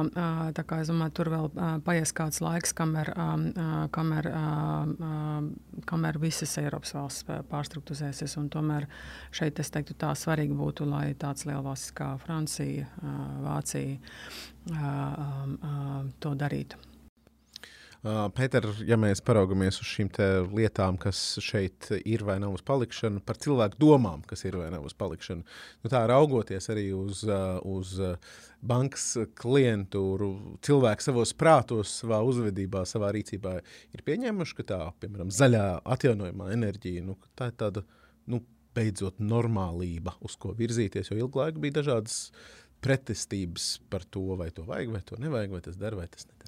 [0.57, 1.49] tā kā es domāju, tur vēl
[1.87, 3.13] paies kāds laiks, kamēr,
[3.95, 4.29] kamēr,
[5.89, 8.37] kamēr visas Eiropas valsts pārstruktūzēsies.
[8.51, 8.87] Tomēr
[9.35, 12.87] šeit es teiktu, tā svarīgi būtu, lai tāds liels valsts kā Francija,
[13.41, 13.97] Vācija
[16.21, 16.90] to darītu.
[18.01, 20.07] Pēter, ja mēs paraugamies uz šīm
[20.57, 24.87] lietām, kas šeit ir vai nav uz palikšanu, par cilvēku domām, kas ir vai nav
[24.89, 25.45] uz palikšanu,
[25.83, 27.21] nu tā raugoties arī uz,
[27.61, 27.91] uz
[28.65, 29.05] bankas
[29.37, 30.31] klientūru,
[30.65, 33.53] cilvēki savos prātos, savā uzvedībā, savā rīcībā
[33.93, 37.85] ir pieņēmuši, ka tā, piemēram, zaļā atjaunojumā enerģija, nu, tā ir tāda,
[38.33, 38.41] nu,
[38.73, 42.31] beidzot normālība, uz ko virzīties, jo ilgu laiku bija dažādas
[42.81, 46.40] pretestības par to, vai to vajag, vai to nevajag, vai tas der, vai tas nedara.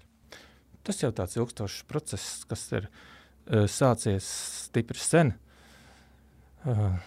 [0.83, 4.27] Tas jau tāds ilgstošs process, kas ir uh, sācies
[4.67, 5.31] stipri sen.
[6.67, 6.97] Uh,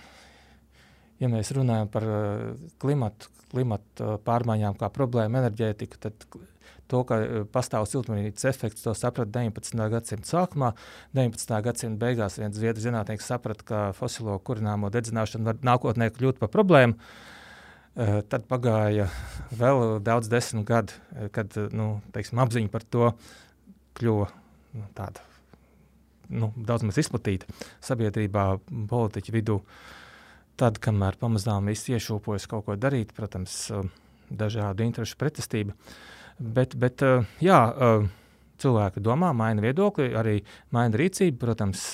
[1.21, 6.27] ja mēs runājam par uh, klimatu, klimatu uh, pārmaiņām kā problēmu enerģētiku, tad
[6.89, 9.87] to, ka uh, pastāv siltumnīcas efekts, to saprata 19.
[9.93, 10.73] gadsimta sākumā.
[11.17, 11.57] 19.
[11.69, 16.97] gadsimta beigās viens zviedru zinātnieks saprata, ka fosilo kurināmo dedzināšana var nākotnē kļūt par problēmu.
[17.97, 19.09] Uh, tad pagāja
[19.57, 20.97] vēl daudz desmit gadi,
[21.33, 23.13] kad nu, teiksim, apziņa par to
[23.97, 24.29] kļuva
[24.77, 25.25] nu, tāda
[26.33, 27.49] nu, daudz maz izplatīta
[27.85, 28.49] sabiedrībā,
[28.91, 29.61] politiķu vidū.
[30.57, 33.67] Tad, kamēr pamazām viss iešūpojas kaut ko darīt, protams,
[34.33, 35.77] dažādu interesu pretestība.
[36.39, 37.05] Bet, bet
[37.45, 37.61] jā,
[38.61, 40.39] cilvēki domā, maina viedokli, arī
[40.73, 41.37] maina rīcību.
[41.43, 41.85] Protams,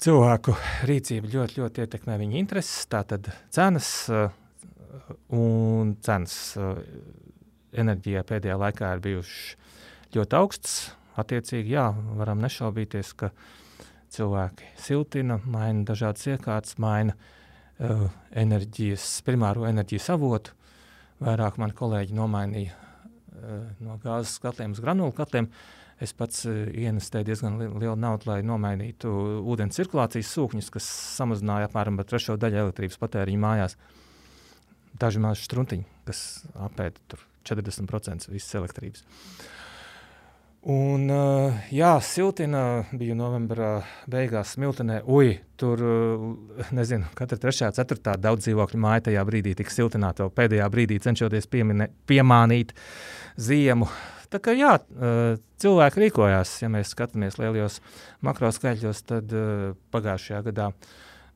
[0.00, 0.56] cilvēku
[0.88, 2.84] rīcība ļoti, ļoti ietekmē viņa intereses.
[2.92, 3.90] Tātad cenas
[5.32, 6.36] un cenas
[7.70, 9.56] enerģijā pēdējā laikā ir bijušas
[10.16, 10.76] ļoti augstas.
[11.20, 13.32] Attiecīgi, jā, varam nešaubīties, ka
[14.14, 20.54] cilvēki siltina, maina dažādas iekārtas, maina uh, enerģijas, primāro enerģijas avotu.
[21.20, 25.50] Vairāk mani kolēģi nomainīja uh, no gāzes katliem uz granulu katliem.
[25.50, 29.10] Uh, Es pats eh, ienestēju diezgan li lielu naudu, lai nomainītu
[29.52, 30.86] ūdens cirkulācijas sūkņus, kas
[31.18, 33.76] samazināja apmēram par trešo daļu elektrības patēriņu mājās.
[35.00, 36.22] Daži mazi struntiņi, kas
[36.56, 39.04] apēta 40% visas elektrības.
[40.60, 43.78] Un, uh, jā, siltina bija novembrā
[44.12, 44.98] beigās smiltenē.
[45.08, 50.28] Ui, tur, uh, nezinu, katra trešā, ceturtā daudz dzīvokļu māja tajā brīdī tika siltināta.
[50.36, 52.74] Pēdējā brīdī cenšoties piemine, piemānīt
[53.40, 53.88] ziemu.
[54.30, 54.76] Tā kā jā,
[55.58, 57.80] cilvēki rīkojās, ja mēs skatāmies lielos
[58.22, 59.32] makro skaitļos, tad
[59.90, 60.68] pagājušajā gadā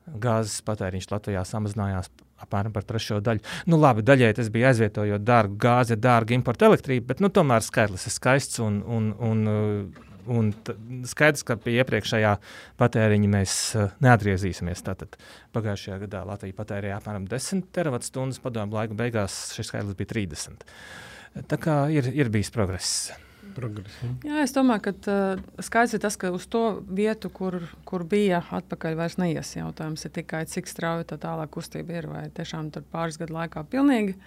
[0.05, 2.07] gāzes patēriņš Latvijā samazinājās
[2.43, 3.43] apmēram par trešo daļu.
[3.71, 8.07] Nu, labi, daļai tas bija aizvietojot dārgu gāzi, dārgu importu elektrību, bet nu, tomēr skaitlis
[8.09, 9.41] ir skaists un, un, un,
[10.35, 10.51] un
[11.07, 12.35] skaidrs, ka pie iepriekšējā
[12.81, 13.57] patēriņa mēs
[14.05, 14.83] neatgriezīsimies.
[14.85, 15.19] Tātad
[15.55, 20.65] pagājušajā gadā Latvija patērēja apmēram 10 terawatt-stundas, padomu laika beigās šis skaitlis bija 30.
[21.51, 23.11] Tā kā ir, ir bijis progress.
[23.55, 24.13] Progresīvi.
[24.27, 28.43] Jā, es domāju, ka uh, skaidrs ir tas, ka uz to vietu, kur, kur bija
[28.59, 29.55] atpakaļ, vairs neies.
[29.57, 32.09] Jautājums ir tikai, cik strauji tā tālāk kustība ir.
[32.11, 34.17] Vai tiešām tur pāris gadu laikā pilnīgi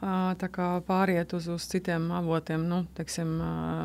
[0.00, 2.62] pāriet uz, uz citiem avotiem.
[2.70, 3.32] Nu, teiksim,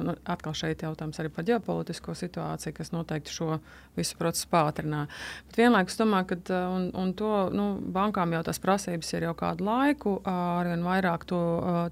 [0.06, 3.58] nu, atkal šeit jautājums arī par ģeopolitisko situāciju, kas noteikti šo
[3.98, 5.10] visu procesu pātrināja.
[5.50, 9.66] Bet vienlaikus domāju, ka un, un to, nu, bankām jau tās prasības ir jau kādu
[9.68, 11.42] laiku, arvien vairāk to,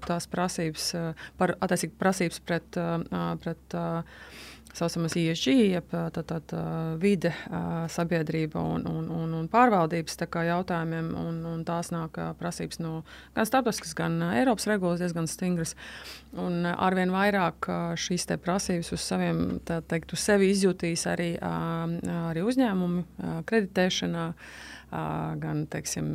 [0.06, 0.92] tās prasības,
[1.40, 1.56] par,
[1.98, 2.78] prasības pret,
[3.42, 3.78] pret
[4.76, 6.62] saucamas ISG, jeb tā, tā, tā,
[7.00, 7.32] vide,
[7.92, 11.12] sabiedrība un, un, un, un pārvaldības jautājumiem.
[11.22, 12.92] Un, un tās nāk prasības no
[13.36, 15.76] gan starptautiskas, gan Eiropas regulas diezgan stingras.
[16.32, 17.68] Un arvien vairāk
[18.00, 24.28] šīs prasības uz, saviem, teikt, uz sevi izjutīs arī, arī uzņēmumi kreditēšanā
[25.42, 26.08] gan teiksim,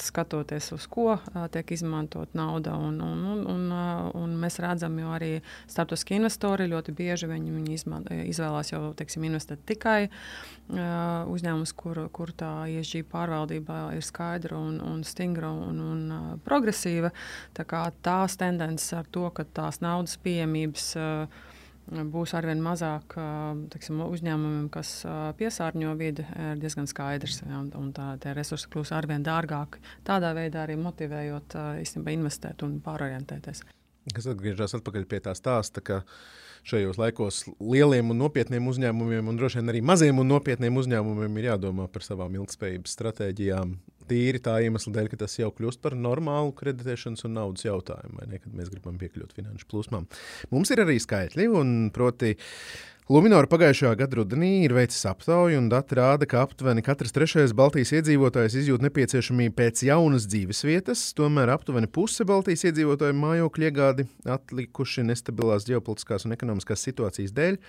[0.00, 1.18] skatoties uz ko
[1.52, 2.74] tiek izmantot nauda.
[2.80, 3.66] Un, un, un, un,
[4.16, 5.30] un mēs redzam, jo arī
[5.66, 10.08] starptautiski investori ļoti bieži viņi, viņi izman, izvēlās jau teiksim, investēt tikai
[10.72, 17.12] uzņēmumus, kur, kur tā ISG pārvaldība ir skaidra un, un stingra un, un progresīva.
[17.56, 17.66] Tā
[18.02, 21.42] tās tendences ar to, ka tās naudas pieejamības uh,
[21.88, 23.16] būs arvien mazāk
[23.72, 25.02] teksim, uzņēmumiem, kas
[25.38, 27.42] piesārņo vidi, ir diezgan skaidrs.
[27.44, 29.82] Ja, un tā, tie resursi kļūs arvien dārgāki.
[30.06, 33.64] Tādā veidā arī motivējot īstenībā investēt un pārorientēties.
[34.14, 36.02] Kas atgriežas atpakaļ pie tā stāsta, ka
[36.64, 41.50] šajos laikos lieliem un nopietniem uzņēmumiem, un droši vien arī maziem un nopietniem uzņēmumiem, ir
[41.52, 43.74] jādomā par savām ilgspējības stratēģijām.
[44.10, 48.30] Tīri tā iemesla dēļ, ka tas jau kļūst par normālu kreditēšanas un naudas jautājumu, vai
[48.32, 50.08] ne, kad mēs gribam piekļūt finanšu plūsmām.
[50.54, 55.66] Mums ir arī skaitļi, un proti, uh, Luminor pagājušajā gada rudenī ir veicis aptauju, un
[55.68, 61.02] dati rāda, ka aptuveni katrs trešais Baltijas iedzīvotājs izjūt nepieciešamību pēc jaunas dzīvesvietas.
[61.18, 67.60] Tomēr aptuveni puse Baltijas iedzīvotāju mājokļu iegādi atlikuši nestabilās ģeopolitiskās un ekonomiskās situācijas dēļ.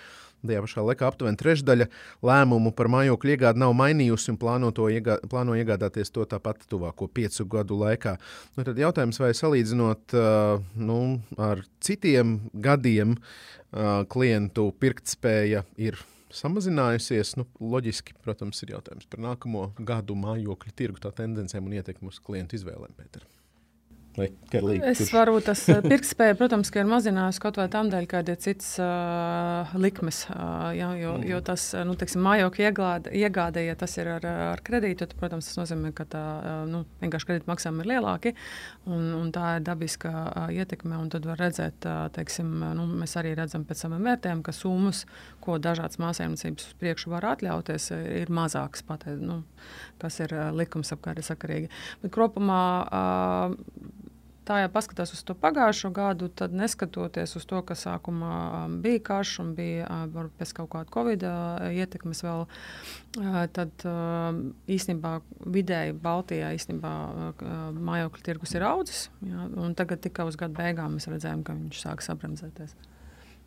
[0.45, 1.87] Tajā pašā laikā aptuveni trešdaļa
[2.23, 7.47] lēmumu par mājokļu iegādi nav mainījusi un plāno, iegā, plāno iegādāties to tāpat tuvāko piecu
[7.49, 8.15] gadu laikā.
[8.55, 10.99] Nu, tad jautājums, vai salīdzinot uh, nu,
[11.41, 13.17] ar citiem gadiem,
[14.11, 15.99] klientu pirktspēja ir
[16.35, 17.35] samazinājusies.
[17.39, 22.21] Nu, loģiski, protams, ir jautājums par nākamo gadu mājokļu tirgu, tā tendencēm un ietekmi uz
[22.23, 22.95] klientu izvēlēm.
[22.97, 23.25] Pēter.
[24.87, 29.73] Es varu tas pirktspēja, protams, ir mazinājusi kaut vai tam dēļ, ka ir cits uh,
[29.79, 30.21] likmes.
[30.31, 31.25] Uh, ja, jo, mm.
[31.27, 32.67] jo tas nu, teiksim, mājokļu
[33.19, 36.23] iegāde, ja tas ir ar, ar kredītu, tad, protams, tas nozīmē, ka tā
[36.71, 38.35] nu, vienkārši kredīta maksājumi ir lielāki.
[38.87, 41.01] Un, un tā ir dabiska uh, ietekme.
[41.11, 45.03] Tad var redzēt, uh, teiksim, nu, mēs arī redzam pēc saviem vērtējumiem, ka summas,
[45.43, 49.41] ko dažādas māsēmniecības uz priekšu var atļauties, ir mazākas, pat, nu,
[50.01, 51.69] kas ir uh, likumsakarīgi.
[52.03, 54.01] Bet kopumā uh,
[54.45, 58.33] tā ja paskatās uz to pagājušo gadu, tad neskatoties uz to, ka sākumā
[58.65, 63.85] um, bija karš un bija uh, pēc kaut kāda covid uh, ietekmes vēl, uh, tad
[63.89, 65.15] um, īstenībā
[65.57, 66.93] vidēji Baltijā īstenībā
[67.75, 69.07] mājokļu tirgus ir audzis.
[69.25, 72.77] Jā, tagad tikai uz gadu beigām mēs redzējām, ka viņš sāk sabremzēties.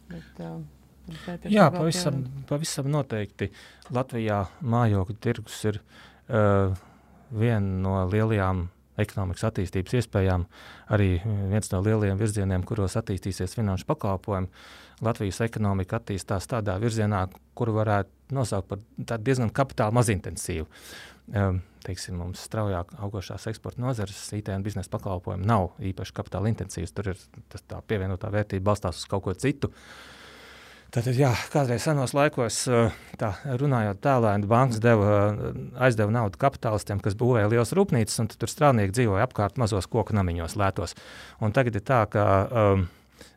[0.08, 0.42] Bet,
[1.48, 3.48] Jā, pavisam, pavisam noteikti.
[3.96, 6.74] Latvijā mājokļu tirgus ir uh,
[7.32, 8.66] viena no lielajām
[8.98, 10.46] ekonomikas attīstības iespējām,
[10.94, 14.50] arī viens no lielajiem virzieniem, kuros attīstīsies finanšu pakalpojumi.
[15.06, 20.66] Latvijas ekonomika attīstās tādā virzienā, kuru varētu nosaukt par diezgan kapitāla mazintensīvu.
[21.28, 26.94] Um, teiksim, mums straujāk augošās eksporta nozares, IT un biznesa pakalpojumi nav īpaši kapitāla intensīvas.
[26.96, 27.20] Tur ir
[27.52, 29.70] tas, tā pievienotā vērtība balstās uz kaut ko citu.
[29.70, 30.17] Uh,
[30.88, 37.02] Tātad, jā, kādreiz senos laikos, eh, tā, runājot tālēni, bankas deva, eh, aizdeva naudu kapitālistiem,
[37.04, 40.96] kas būvēja liels rūpnīcas, un tur strādnieki dzīvoja apkārt mazos koku namiņos, lētos.
[41.44, 42.88] Un tagad ir tā, ka um,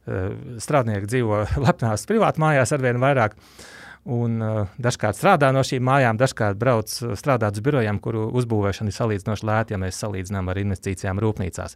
[0.07, 3.35] strādnieki dzīvo lepnās privātā mājās ar vien vairāk.
[4.05, 8.95] Un, uh, dažkārt strādā no šīm mājām, dažkārt brauc strādāt uz birojiem, kuru uzbūvēšana ir
[8.95, 11.75] salīdzinoši lēta, ja mēs salīdzinām ar investīcijām rūpnīcās.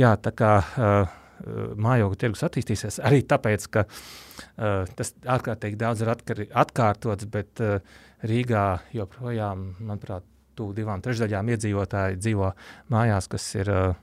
[0.00, 6.02] Jā, tā kā uh, mājokļu tirgus attīstīsies arī tāpēc, ka uh, Uh, tas ārkārtīgi daudz
[6.02, 7.78] ir atkar, atkārtots, bet uh,
[8.26, 10.26] Rīgā joprojām, manuprāt,
[10.58, 12.50] tuvu divām trešdaļām iedzīvotāji dzīvo
[12.90, 14.00] mājās, kas ir uh,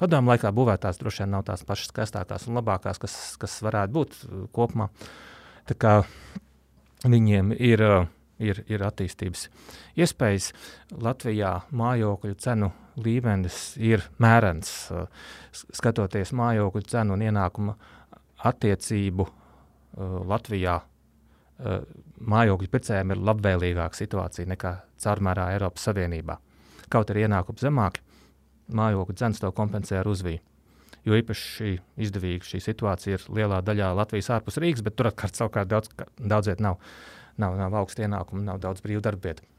[0.00, 4.18] padomu laikā būvētās, droši vien nav tās pašas skaistākās un labākās, kas, kas varētu būt
[4.56, 4.88] kopumā.
[5.70, 5.94] Tā kā
[7.06, 7.84] viņiem ir,
[8.42, 9.46] ir, ir attīstības
[10.02, 10.50] iespējas.
[10.98, 12.72] Latvijā mājokļu cenu
[13.04, 14.70] līmenis ir mērens.
[15.52, 17.74] Skatoties mājokļu cenu un ienākumu
[18.50, 19.32] attiecību uh,
[20.30, 21.82] Latvijā uh,
[22.20, 26.38] mājokļu pircējiem ir labvēlīgāka situācija nekā caurmērā Eiropas Savienībā.
[26.90, 28.02] Kaut arī ienākumi zemāki,
[28.74, 30.42] mājokļu cenas to kompensē ar uzviju.
[31.06, 35.70] Jo īpaši izdevīga šī situācija ir lielā daļā Latvijas ārpus Rīgas, bet tur atkal savukārt
[35.70, 36.76] daudz, daudz viet nav,
[37.40, 39.49] nav, nav augsta ienākuma, nav daudz brīvu darbu vietu.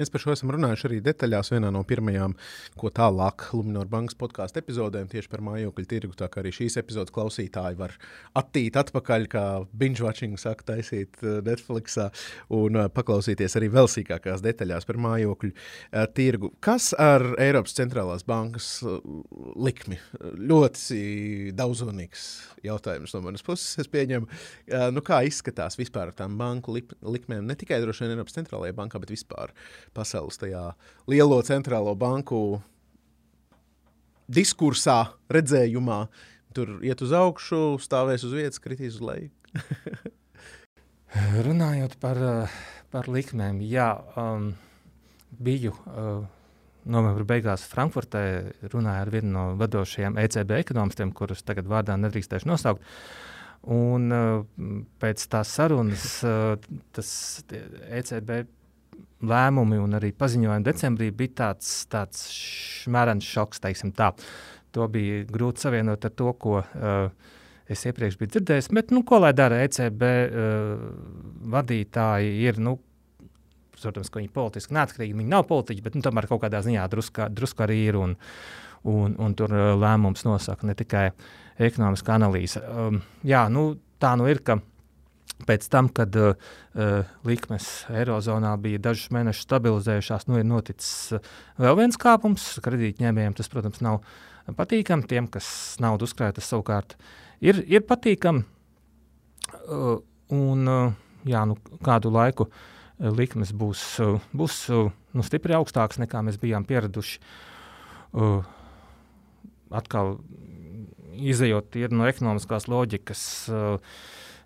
[0.00, 2.36] Mēs par šo esam runājuši arī detaļās vienā no pirmajām,
[2.78, 6.16] ko tālāk Lunčija bankas podkāstu epizodēm tieši par mājokļu tirgu.
[6.18, 7.94] Tā kā arī šīs epizodes klausītāji var
[8.38, 9.44] attīt atpakaļ, kā
[9.78, 11.98] binge-watching saka, taisīt eh, Netflix
[12.52, 16.52] un eh, paklausīties arī vēl sīkākās detaļās par mājokļu uh, tirgu.
[16.64, 18.68] Kas ar Eiropas centrālās bankas
[19.56, 19.98] likmi?
[20.20, 22.26] Ļoti daudzonīgs
[22.66, 23.74] jautājums no manas puses.
[23.82, 24.28] Es pieņemu,
[24.94, 29.00] nu, kā izskatās vispār ar tām banku likmēm, ne tikai droši vien Eiropas centrālajā bankā,
[29.02, 29.54] bet vispār
[29.96, 30.72] pasaules tajā
[31.10, 32.60] lielo centrālo banku
[34.32, 36.06] diskursā, redzējumā.
[36.56, 39.30] Tur iet uz augšu, stāvēs uz vietas, kritīs uz leju.
[41.46, 42.20] Runājot par,
[42.92, 43.88] par likmēm, jā,
[44.20, 44.52] um,
[45.42, 46.24] biju uh,
[46.88, 48.22] novembra beigās Frankfurtē,
[48.72, 52.88] runāju ar vienu no vadošajiem ECB ekonomistiem, kurus tagad vārdā nedrīkstēšu nosaukt.
[53.72, 54.42] Un uh,
[55.02, 56.56] pēc tās sarunas uh,
[56.96, 57.12] tas
[57.52, 58.42] ECB
[59.26, 62.26] lēmumi un arī paziņojumi decembrī bija tāds, tāds
[62.82, 63.62] šmērens šoks.
[64.72, 67.34] To bija grūti savienot ar to, ko uh,
[67.68, 68.70] es iepriekš biju dzirdējis.
[68.72, 70.86] Bet, nu, ko lai dara ECB uh,
[71.52, 72.32] vadītāji?
[72.46, 72.78] Ir, nu,
[73.76, 77.28] protams, ka viņi politiski neatkarīgi, viņi nav politiķi, bet nu, tomēr kaut kādā ziņā drusku
[77.34, 78.00] drusk arī ir.
[78.00, 78.16] Un,
[78.88, 81.10] un, un tur uh, lēmums nosaka ne tikai
[81.62, 82.62] ekonomiskā analīze.
[82.64, 84.58] Um, jā, nu, tā nu ir, ka
[85.46, 86.34] Pēc tam, kad uh,
[87.26, 92.44] likmes Eirozonā bija dažus mēnešus stabilizējušās, nu ir noticis uh, vēl viens kāpums.
[92.62, 94.02] Kredītņēmējiem tas, protams, nav
[94.58, 95.08] patīkami.
[95.10, 95.48] Tiem, kas
[95.82, 96.96] naudu uzkrāj, tas savukārt
[97.42, 98.44] ir, ir patīkami.
[99.66, 99.98] Uh,
[100.32, 100.94] un, uh,
[101.28, 106.38] jā, nu, kādu laiku uh, likmes būs, uh, būs uh, nu, stipri augstākas nekā mēs
[106.42, 107.20] bijām pieraduši.
[108.12, 108.42] Uh,
[109.72, 110.18] atkal
[111.12, 113.22] izējot no ekonomiskās loģikas.
[113.50, 113.96] Uh,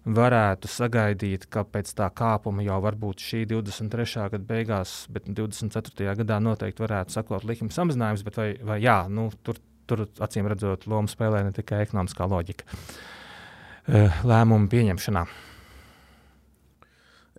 [0.06, 4.28] varētu sagaidīt, ka pēc tā kāpuma jau varbūt šī 23.
[4.36, 6.14] gada beigās, bet 24.
[6.22, 9.58] gadā noteikti varētu sakot likuma samazinājums, bet vai, vai jā, nu, tur,
[9.90, 15.26] tur acīm redzot, lomu spēlē ne tikai ekonomiskā loģika eh, lēmumu pieņemšanā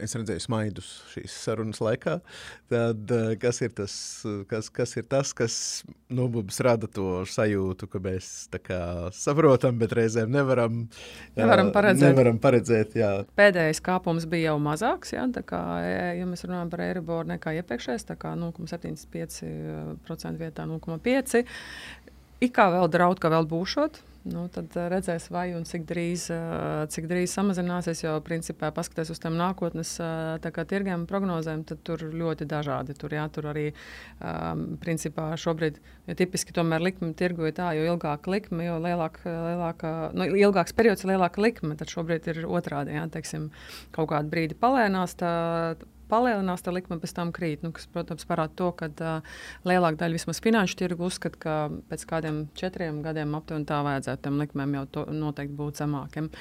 [0.04, 2.20] es redzēju smaidus šīs sarunas laikā.
[2.72, 3.94] Tad, eh, kas, ir tas,
[4.50, 9.92] kas, kas ir tas, kas nu, mums rada to sajūtu, ka mēs kā, saprotam, bet
[9.98, 10.88] reizēm nevaram,
[11.38, 12.12] nevaram paredzēt.
[12.12, 13.12] Nevaram paredzēt jā.
[13.38, 15.62] Pēdējais kāpums bija jau mazāks, jā, kā,
[16.18, 21.46] ja mēs runājam par Eiriboru nekā iepriekšējais, tā kā 0,75% vietā 0,5%.
[22.38, 26.28] It kā vēl draud, ka vēl būšot, Nu, tad uh, redzēs, vai un cik drīz,
[26.34, 28.02] uh, cik drīz samazināsies.
[28.04, 32.96] Jo, principā, paskatieties uz tiem nākotnes uh, tirgiem prognozēm, tad tur ļoti dažādi.
[32.98, 33.68] Tur, jā, tur arī,
[34.20, 39.28] um, principā, šobrīd, jo tipiski tomēr likme tirgu ir tā, jo ilgāka likme, jo lielāka,
[39.32, 41.78] lielāka, nu, ilgāks periods, lielāka likme.
[41.80, 43.52] Tad šobrīd ir otrādi, jā, teiksim,
[43.96, 45.16] kaut kādu brīdi palēnās.
[45.20, 45.36] Tā,
[46.10, 47.64] palielinās, tad likme pēc tam krīt.
[47.66, 51.56] Nu, kas, protams, parāda to, ka uh, lielāka daļa vismaz finanšu tirgu uzskata, ka
[51.92, 56.32] pēc kādiem četriem gadiem aptuveni tā vajadzētu tam likmēm jau to, noteikti būt zemākiem.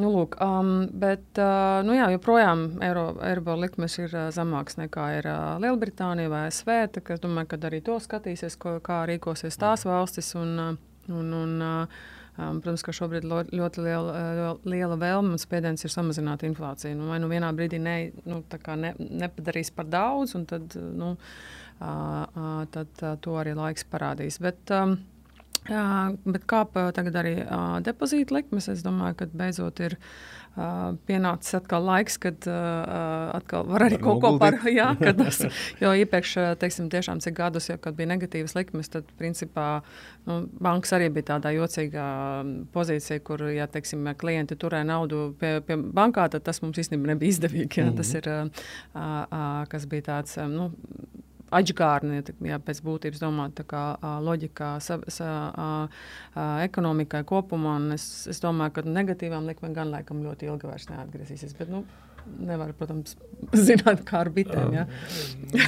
[0.00, 5.08] Nu, lūk, um, bet, uh, nu, jā, joprojām eiro, eiro likmes ir uh, zemākas nekā
[5.18, 6.72] ir uh, Lielbritānija vai ASV.
[7.00, 10.34] Es domāju, ka arī to skatīsies, ko, kā rīkosies tās valstis.
[10.38, 12.08] Un, uh, un, un, uh,
[12.40, 16.96] Um, protams, ka šobrīd lo, ļoti liela, uh, liela vēlme un spiediens ir samazināt inflāciju.
[16.96, 18.40] Nu, vai nu vienā brīdī ne, nu,
[18.80, 18.92] ne,
[19.24, 24.40] nepadarīs par daudz, un tad, nu, uh, uh, tad uh, to arī laiks parādīs.
[24.40, 24.96] Bet, um,
[25.68, 28.70] Jā, bet kāpa tagad arī uh, depozīta likmes.
[28.72, 34.04] Es domāju, ka beidzot ir uh, pienācis atkal laiks, kad uh, atkal var arī var
[34.06, 34.88] kaut ko par jā,
[35.20, 35.42] tas,
[35.82, 39.68] jo iepriekš, teiksim, tiešām cik gadus, ja, bija negatīvas likmes, tad principā
[40.24, 42.08] nu, bankas arī bija tādā jocīgā
[42.72, 47.36] pozīcijā, kur, ja, teiksim, klienti turēja naudu pie, pie bankā, tad tas mums īstenībā nebija
[47.36, 47.82] izdevīgi.
[47.82, 47.96] Ja, mm -hmm.
[48.00, 48.48] Tas ir, uh,
[48.96, 50.72] uh, kas bija tāds, um, nu,
[51.54, 53.84] atgārni, ja pēc būtības domāt, kā
[54.24, 55.70] loģikā, sa, sa, a,
[56.66, 57.78] ekonomikai kopumā.
[57.96, 61.56] Es, es domāju, ka negatīvām likmēm gan laikam ļoti ilgi vairs neatgriezīsies.
[61.58, 61.84] Bet, nu,
[62.40, 63.14] Nevar, protams,
[63.68, 64.74] zināt, kā ar bitēm.
[64.76, 64.82] Ja?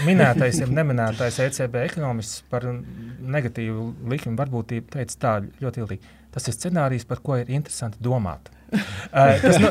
[0.07, 5.99] Minētais, ja neminētais ECB ekonomists par negatīvu likuma varbūtību teica tā ļoti ilgi.
[6.33, 8.53] Tas ir scenārijs, par ko ir interesanti domāt.
[9.12, 9.70] Tas, no,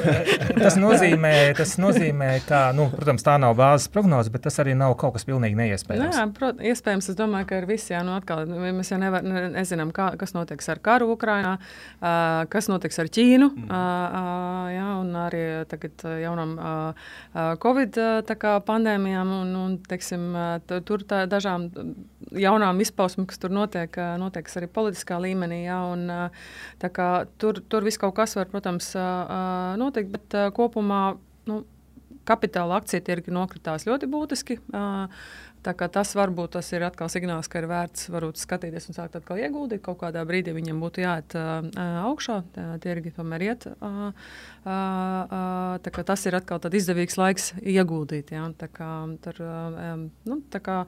[0.58, 4.94] tas, nozīmē, tas nozīmē, ka, nu, protams, tā nav bāzes prognoze, bet tas arī nav
[5.02, 6.18] kaut kas pilnīgi neiespējams.
[6.20, 9.48] Jā, prot, iespējams, es domāju, ka ir visi, jā, nu, atkal, mēs jau nevar, ne,
[9.56, 13.66] nezinām, kā, kas notiks ar karu Ukrainā, uh, kas notiks ar Ķīnu, mm.
[13.66, 17.10] uh, uh, jā, un arī tagad jaunam uh,
[17.64, 21.70] Covid uh, kā, pandēmijām, un, un teiksim, uh, tur tā, dažām
[22.38, 26.48] jaunām izpausmēm, kas tur notiek, uh, notiek arī politiskā līmenī, jā, un uh,
[26.82, 27.10] tā kā
[27.42, 31.04] tur, tur viss kaut kas var, protams, uh, notikt, bet uh, kopumā,
[31.50, 31.62] nu,
[32.28, 34.60] kapitāla akciju tirgi nokritās ļoti būtiski.
[35.62, 39.84] Tas varbūt tas ir atkal signāls, ka ir vērts varbūt, skatīties un sākt atkal ieguldīt.
[39.86, 41.36] Kaut kādā brīdī viņam būtu jāiet
[42.02, 42.40] augšā,
[42.82, 43.68] tirgi tomēr iet.
[46.02, 48.34] Tas ir atkal izdevīgs laiks ieguldīt.
[48.34, 48.48] Ja?
[48.58, 48.90] Tā kā,
[49.22, 49.44] tur,
[50.26, 50.82] nu, tā kā,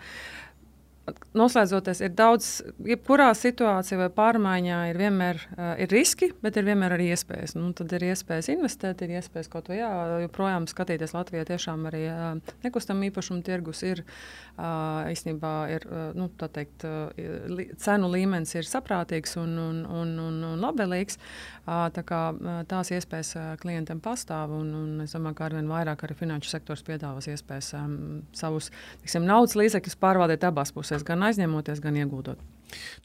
[1.36, 2.45] Noslēdzoties, ir daudz,
[2.88, 7.58] jebkurā situācijā vai pārmaiņā ir vienmēr uh, ir riski, bet ir vienmēr arī iespējas.
[7.58, 11.43] Nu, tad ir iespējas investēt, ir iespējas kaut ko tādu, joprojām skatīties Latvijā.
[11.49, 17.12] Tiešām arī uh, nekustamā īpašuma tirgus ir uh, īstenībā ir, uh, nu, teikt, uh,
[17.51, 21.20] li, cenu līmenis ir saprātīgs un, un, un, un, un labvēlīgs.
[21.64, 25.68] Uh, tā kā, uh, tās iespējas uh, klientiem pastāv, un, un es domāju, ka arvien
[25.68, 27.99] vairāk arī finanšu sektors piedāvās iespējas um,
[28.36, 28.72] savus
[29.04, 32.41] tiksim, naudas līdzekļus pārvaldīt abās pusēs puses, gan aizņemoties, gan ieguldot.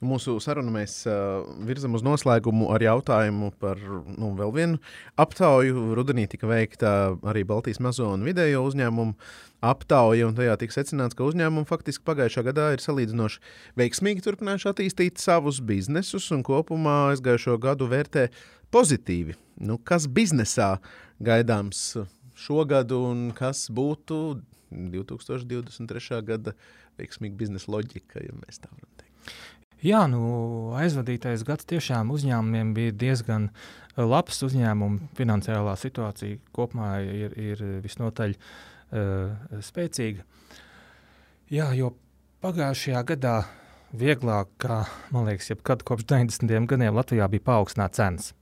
[0.01, 4.78] Nu, mūsu sarunu mēs uh, virzam uz noslēgumu ar jautājumu par nu, vēl vienu
[5.20, 5.93] aptauju.
[5.97, 9.16] Rudenī tika veikta arī Baltijas mazo un vidējo uzņēmumu
[9.68, 13.43] aptauja, un tajā tika secināts, ka uzņēmumi faktiski pagājušā gadā ir salīdzinoši
[13.80, 18.28] veiksmīgi turpinājuši attīstīt savus biznesus un kopumā aizgājušo gadu vērtē
[18.72, 19.36] pozitīvi.
[19.61, 20.78] Nu, kas biznesā
[21.20, 21.99] gaidāms
[22.39, 24.39] šogad un kas būtu
[24.70, 26.22] 2023.
[26.24, 26.55] gada
[26.99, 29.36] veiksmīga biznesa loģika, ja mēs tā varam teikt.
[29.86, 30.22] Jā, nu,
[30.74, 34.42] aizvadītais gads tiešām uzņēmumiem bija diezgan eh, labs.
[34.46, 40.26] Uzņēmumu finansiālā situācija kopumā ir, ir visnotaļ uh, spēcīga.
[41.55, 41.92] Jā, jo
[42.44, 43.36] pagājušajā gadā
[43.96, 44.82] vieglāk, kā
[45.14, 46.66] man liekas, jebkad kopš 90.
[46.68, 48.32] gadiem Latvijā bija paaugstināt cenas.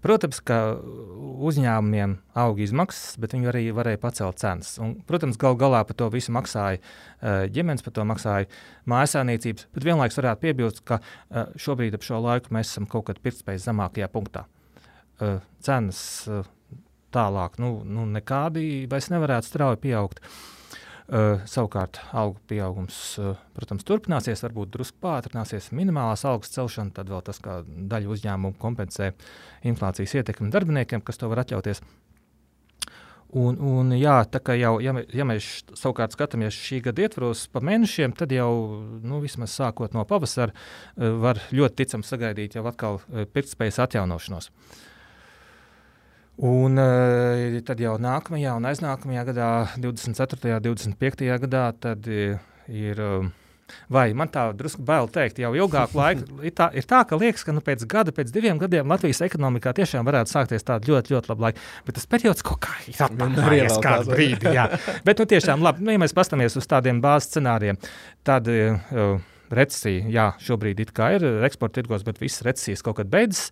[0.00, 0.58] Protams, ka
[1.50, 4.74] uzņēmumiem auga izmaksas, bet viņi arī varēja pacelt cenas.
[4.80, 8.48] Un, protams, gal galā par to visu maksāja uh, ģimenes, par to maksāja
[8.90, 9.66] mājasēmniecības.
[9.76, 13.68] Bet vienlaikus varētu piebilst, ka uh, šobrīd ap šo laiku mēs esam kaut kad pirktspējas
[13.68, 14.46] zemākajā punktā.
[15.20, 16.00] Uh, cenas
[17.12, 20.24] tālāk nu, nu, nekādi vairs nevarētu strauji pieaugt.
[20.24, 20.59] Uh,
[21.10, 27.24] Uh, savukārt, algu pieaugums, uh, protams, turpināsies, varbūt drusku pātrināsies minimālās algas celšana, tad vēl
[27.26, 29.08] tas, kā daļa uzņēmumu kompensē
[29.66, 31.82] inflācijas ietekmi darbiniekiem, kas to var atļauties.
[33.42, 35.48] Un, un jā, tā kā jau, ja, ja mēs
[35.78, 38.52] savukārt skatāmies šī gada ietvaros pa mēnešiem, tad jau
[39.02, 40.54] nu, vismaz sākot no pavasara
[40.94, 43.02] var ļoti ticami sagaidīt jau atkal
[43.34, 44.50] pirktspējas atjaunošanos.
[44.50, 44.78] Uh,
[46.40, 49.50] Un uh, tad jau nākamajā un aiznākamajā gadā,
[49.82, 50.56] 24.
[50.56, 51.28] un 25.
[51.44, 52.96] gadā, tad ir.
[52.96, 53.28] Uh,
[53.90, 57.44] Vai man tā drusku bail teikt, jau ilgāku laiku ir tā, ir tā ka liekas,
[57.46, 61.32] ka nu, pēc gada, pēc diviem gadiem Latvijas ekonomikā tiešām varētu sākties tāda ļoti, ļoti
[61.32, 61.64] laba laika.
[61.86, 64.54] Bet tas periods kaut kā ir atpakaļ kādu brīdi.
[64.56, 64.68] Jā.
[65.06, 67.78] Bet nu, tiešām labi, nu, ja mēs paskatāmies uz tādiem bāzes scenārijiem,
[68.26, 69.22] tad uh,
[69.54, 70.92] recesija, jā, šobrīd ir
[71.46, 73.50] eksporta tirgos, bet visas recesijas kaut kad beidzas.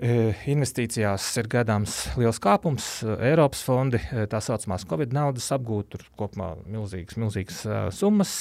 [0.00, 2.84] Uh, Investīcijās ir gaidāms liels kāpums.
[3.20, 3.98] Eiropas fondi,
[4.32, 7.58] tā saucamās Covid naudas apgūt, tur kopumā milzīgas, milzīgas
[7.92, 8.32] summas.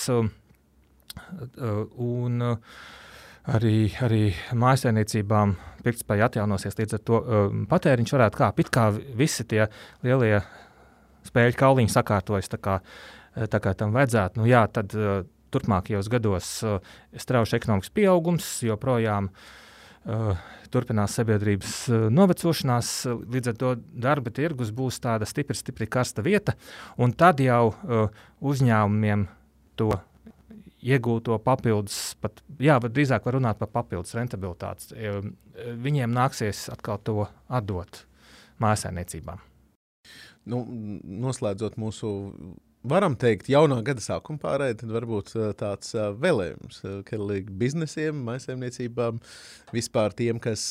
[2.00, 3.76] Un arī,
[4.08, 4.22] arī
[4.56, 7.22] mājsainiecībām pirktspēja atjaunosies, līdz ar to
[7.76, 8.64] patēriņš varētu kāpt.
[8.64, 9.66] It kā visi tie
[10.08, 10.40] lielie
[11.28, 12.80] spēļu kauliņi sakārtojas tā kā,
[13.36, 14.40] tā kā tam vajadzētu.
[14.40, 14.96] Nu, jā, tad
[15.52, 16.60] turpmākajos gados
[17.20, 19.66] strauši ekonomikas pieaugums joprojām uh, Uh,
[20.74, 22.92] turpinās sabiedrības uh, novecošanās,
[23.34, 23.74] līdz ar to
[24.06, 26.56] darba tirgus būs tāda stipri, stipri karsta vieta,
[26.98, 27.74] un tad jau
[28.40, 29.28] uzņēmumiem
[29.80, 29.92] to
[30.80, 34.96] iegūto papildus, pat, jā, bet drīzāk var runāt par papildus rentabilitāti.
[35.84, 38.06] Viņiem nāksies atkal to atdot
[38.64, 39.44] mājasēmniecībām.
[40.50, 40.64] Nu,
[41.28, 42.10] noslēdzot mūsu
[42.84, 49.20] varam teikt, jaunā gada sākuma pārējai, tad varbūt tāds vēlējums Kerlīgi biznesiem, maisaimniecībām,
[49.76, 50.64] vispār tiem, kas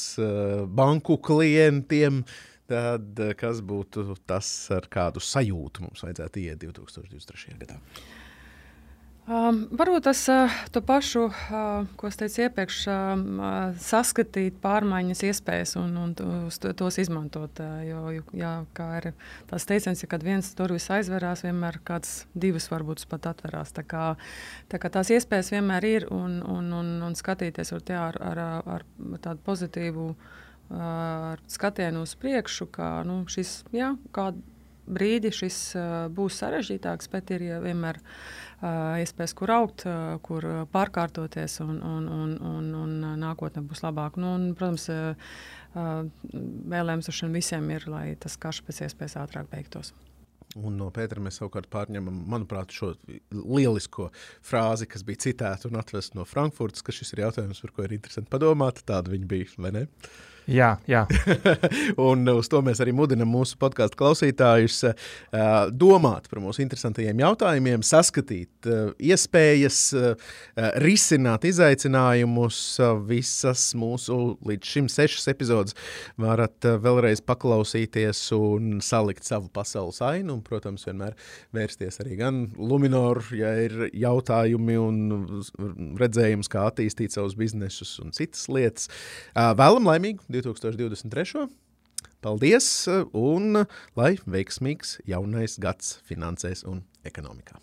[0.69, 2.23] banku klientiem,
[2.69, 7.59] tad kas būtu tas, ar kādu sajūtu mums vajadzētu iet 2023.
[7.63, 7.79] gadā?
[9.29, 10.55] Um, varbūt tas uh,
[10.89, 17.61] pašu, uh, ko es teicu iepriekš, uh, saskatīt pārmaiņas iespējas un, un tos, tos izmantot.
[17.61, 19.11] Uh, jo, jā, kā ir
[19.51, 23.77] tas teiciens, ja kad viens durvis aizverās, vienmēr kāds divas varbūt pat atverās.
[23.77, 24.07] Tā kā,
[24.73, 28.65] tā kā tās iespējas vienmēr ir un, un, un, un skatīties ar, jā, ar, ar,
[28.79, 30.15] ar tādu pozitīvu
[30.73, 34.41] ar skatienu uz priekšu, ka nu, šis jā, kādu
[34.89, 35.59] brīdi šis
[36.15, 38.01] būs sarežģītāks, bet ir vienmēr
[39.03, 39.85] iespējas, kur augt,
[40.27, 44.19] kur pārkārtoties, un, un, un, un, un nākotnē būs labāk.
[44.19, 44.89] Nu, un, protams,
[46.75, 49.95] vēlējums visiem ir, lai tas karš pēc iespējas ātrāk beigtos.
[50.57, 52.95] Un no Pētera mēs savukārt pārņemam, manuprāt, šo
[53.31, 54.09] lielisko
[54.45, 57.95] frāzi, kas bija citēta un atvesta no Frankfurtas, ka šis ir jautājums, par ko ir
[57.99, 58.81] interesanti padomāt.
[58.89, 59.85] Tāda viņa bija, vai ne?
[60.49, 61.03] Jā, jā.
[62.09, 64.95] un uz to mēs arī mudinām mūsu podkāstu klausītājus uh,
[65.69, 70.31] domāt par mūsu interesantajiem jautājumiem, saskatīt uh, iespējas, uh,
[70.81, 72.61] risināt izaicinājumus.
[73.09, 74.17] Visas mūsu
[74.49, 75.77] līdz šim sešas epizodes
[76.21, 80.39] varat vēlreiz paklausīties un salikt savu pasaules ainu.
[80.39, 81.13] Un, protams, vienmēr
[81.57, 85.05] vērsties arī gan Luminoru, ja ir jautājumi un
[86.01, 88.89] redzējums, kā attīstīt savus biznesus un citas lietas.
[89.37, 90.38] Vēlam laimīgu!
[90.45, 91.49] 2023.
[92.23, 92.69] Paldies
[93.15, 93.63] un
[93.99, 97.59] lai veiksmīgs jaunais gads finansēs un ekonomikā!